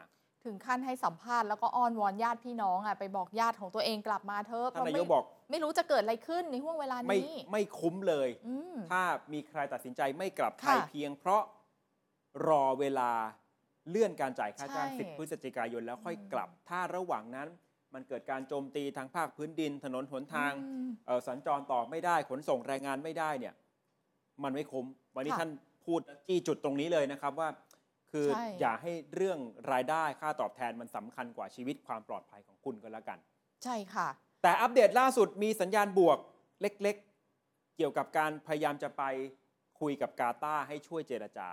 [0.45, 9.03] ถึงขั้นให้สัมภาษณ์แล้วก็อ้อนวอนญาติพี่น้องอะไปบอกญาติของตัวเองกลับมาเถอะเพท่านราะนายไม่กบอก ไม่รู้จะเกิดอะไรขึ้นในห่วงเวลาไม่นี้ ไม่คุ้มเลย อืม ถ้า
[9.33, 11.43] มีใครตัดสินใจไม่กลับไทยค่ะ เพียงเพราะ
[12.49, 13.13] รอเวลา
[13.91, 17.49] เลื่อนการจ่ายค่าจ้าง ใช่ 10 พฤศจิกายนแล้วค่อยอืมกลับ ถ้าระหว่างนั้น
[17.95, 23.55] มันเกิดการโจมตีทางภาคพื้นดิน ถนนหนทางอืม เอ่อสัญจรต่อไม่ได้ขนส่งแรงงานไม่ได้เนี่ย
[24.43, 25.51] มันไม่คุ้ม วันนี้ค่ะท่าน
[25.85, 27.49] พูดจี้จุดตรงนี้เลยนะครับว่า
[28.13, 29.39] คือใช่ อย่าให้เรื่อง
[29.73, 33.19] รายได้ค่าตอบแทนมันสำคัญกว่าชีวิตความปลอดภัยของคุณก็แล้วกัน
[33.65, 34.09] ใช่ค่ะ
[34.43, 36.19] แต่อัปเดตล่าสุดมีสัญญาณบวก
[36.61, 39.03] เล็กๆ เกี่ยวกับการพยายามจะไป
[39.81, 41.49] คุยกับกาตาร์ให้ช่วยเจรจา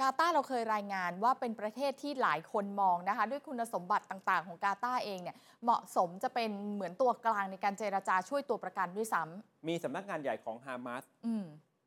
[0.00, 9.22] กาตาร์เราเคยรายงานว่าเป็นประเทศที่หลายคนมองนะคะ ด้วยคุณสมบัติต่างๆ ของกาตาร์เองเนี่ยเหมาะสมจะเป็นเหมือนตัวกลางในการเจรจาช่วยตัวประกันด้วยซ้
[9.68, 11.44] มีสำนักงานใหญ่ของฮามาสำอืม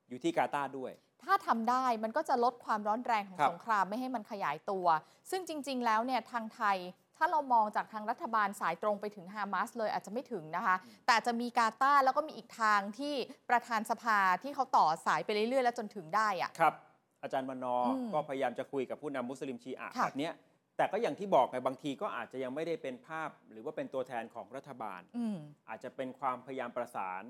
[0.10, 0.92] อยู่ที่กาตาร์ด้วย
[1.24, 4.88] ถ้าทำได้มันก็จะลดความร้อนแรงของครับ สงครามไม่ให้มันขยายตัว
[5.30, 6.78] ซึ่งจริง ๆ แล้วเนี่ยทางไทย
[7.18, 10.76] ถ้าเรามองจากทางรัฐบาลสายตรงไปถึงฮามาสเลยอาจจะไม่ถึงนะคะ
[11.08, 13.14] แต่จะมีกาตาร์แล้วก็มีอีกทางที่
[13.50, 16.74] ประธานสภาที่เขาต่อสายไปเรื่อยๆ แล้วจนถึงได้อะ ครับ
[17.22, 20.34] อาจารย์มนออืมก็พยายามจะคุยกับผู้นำมุสลิมชีอะค่ะ แบบเนี้ย
[20.78, 25.38] แต่ก็อย่างที่บอกไงบางทีก็อาจจะยังไม่ได้เป็นภาพ หรือว่าเป็นตัวแทนของรัฐบาล อืม
[25.70, 27.24] อาจจะเป็นความพยายามประสาน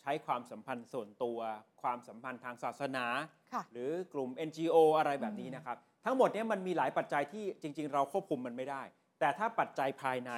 [0.00, 1.38] ใช้ความสัมพันธ์ส่วนตัว
[1.82, 3.06] ความสัมพันธ์ทางศาสนา
[3.52, 8.82] ค่ะ หรือกลุ่ม NGO อะไรแบบนี้นะครับ ทั้งหมดเนี้มันมีหลายปัจจัยที่จริง ๆ เราควบคุมมันไม่ได้
[9.20, 10.32] แต่ถ้าปัจจัยภายใน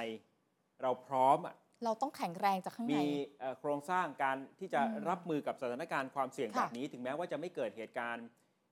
[0.81, 3.07] เราพร้อมอะ เราต้องแข็งแรงจากข้างใน มี
[3.39, 8.27] เอ่อโครงสร้างการที่จะอืมรับมือกับสถานการณ์ความเสี่ยงค่ะแบบนี้ ถึงแม้ว่าจะไม่เกิดเหตุการณ์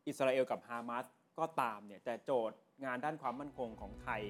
[0.08, 1.06] อิสราเอลกับฮามาส
[1.40, 4.22] ก็ตามเนี่ยแต่โจทย์งานด้านความมั่นคงของไทย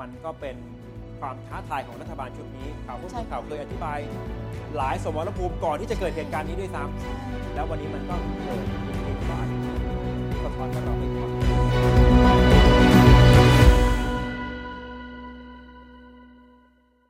[0.00, 0.56] มันก็เป็น
[1.20, 3.98] ความท้าทายของรัฐบาลชุดนี้ข่าวผู้สื่อข่าวเคยอธิบาย
[4.76, 8.60] หลายสมรภูมิก่อนที่จะเกิดเหตุการณ์นี้ด้วยซ้ำแล้ววันนี้มันก็เกิด
[9.04, 9.52] เหตุการณ์
[10.42, 11.49] สะท้อนกับเราไปก่อน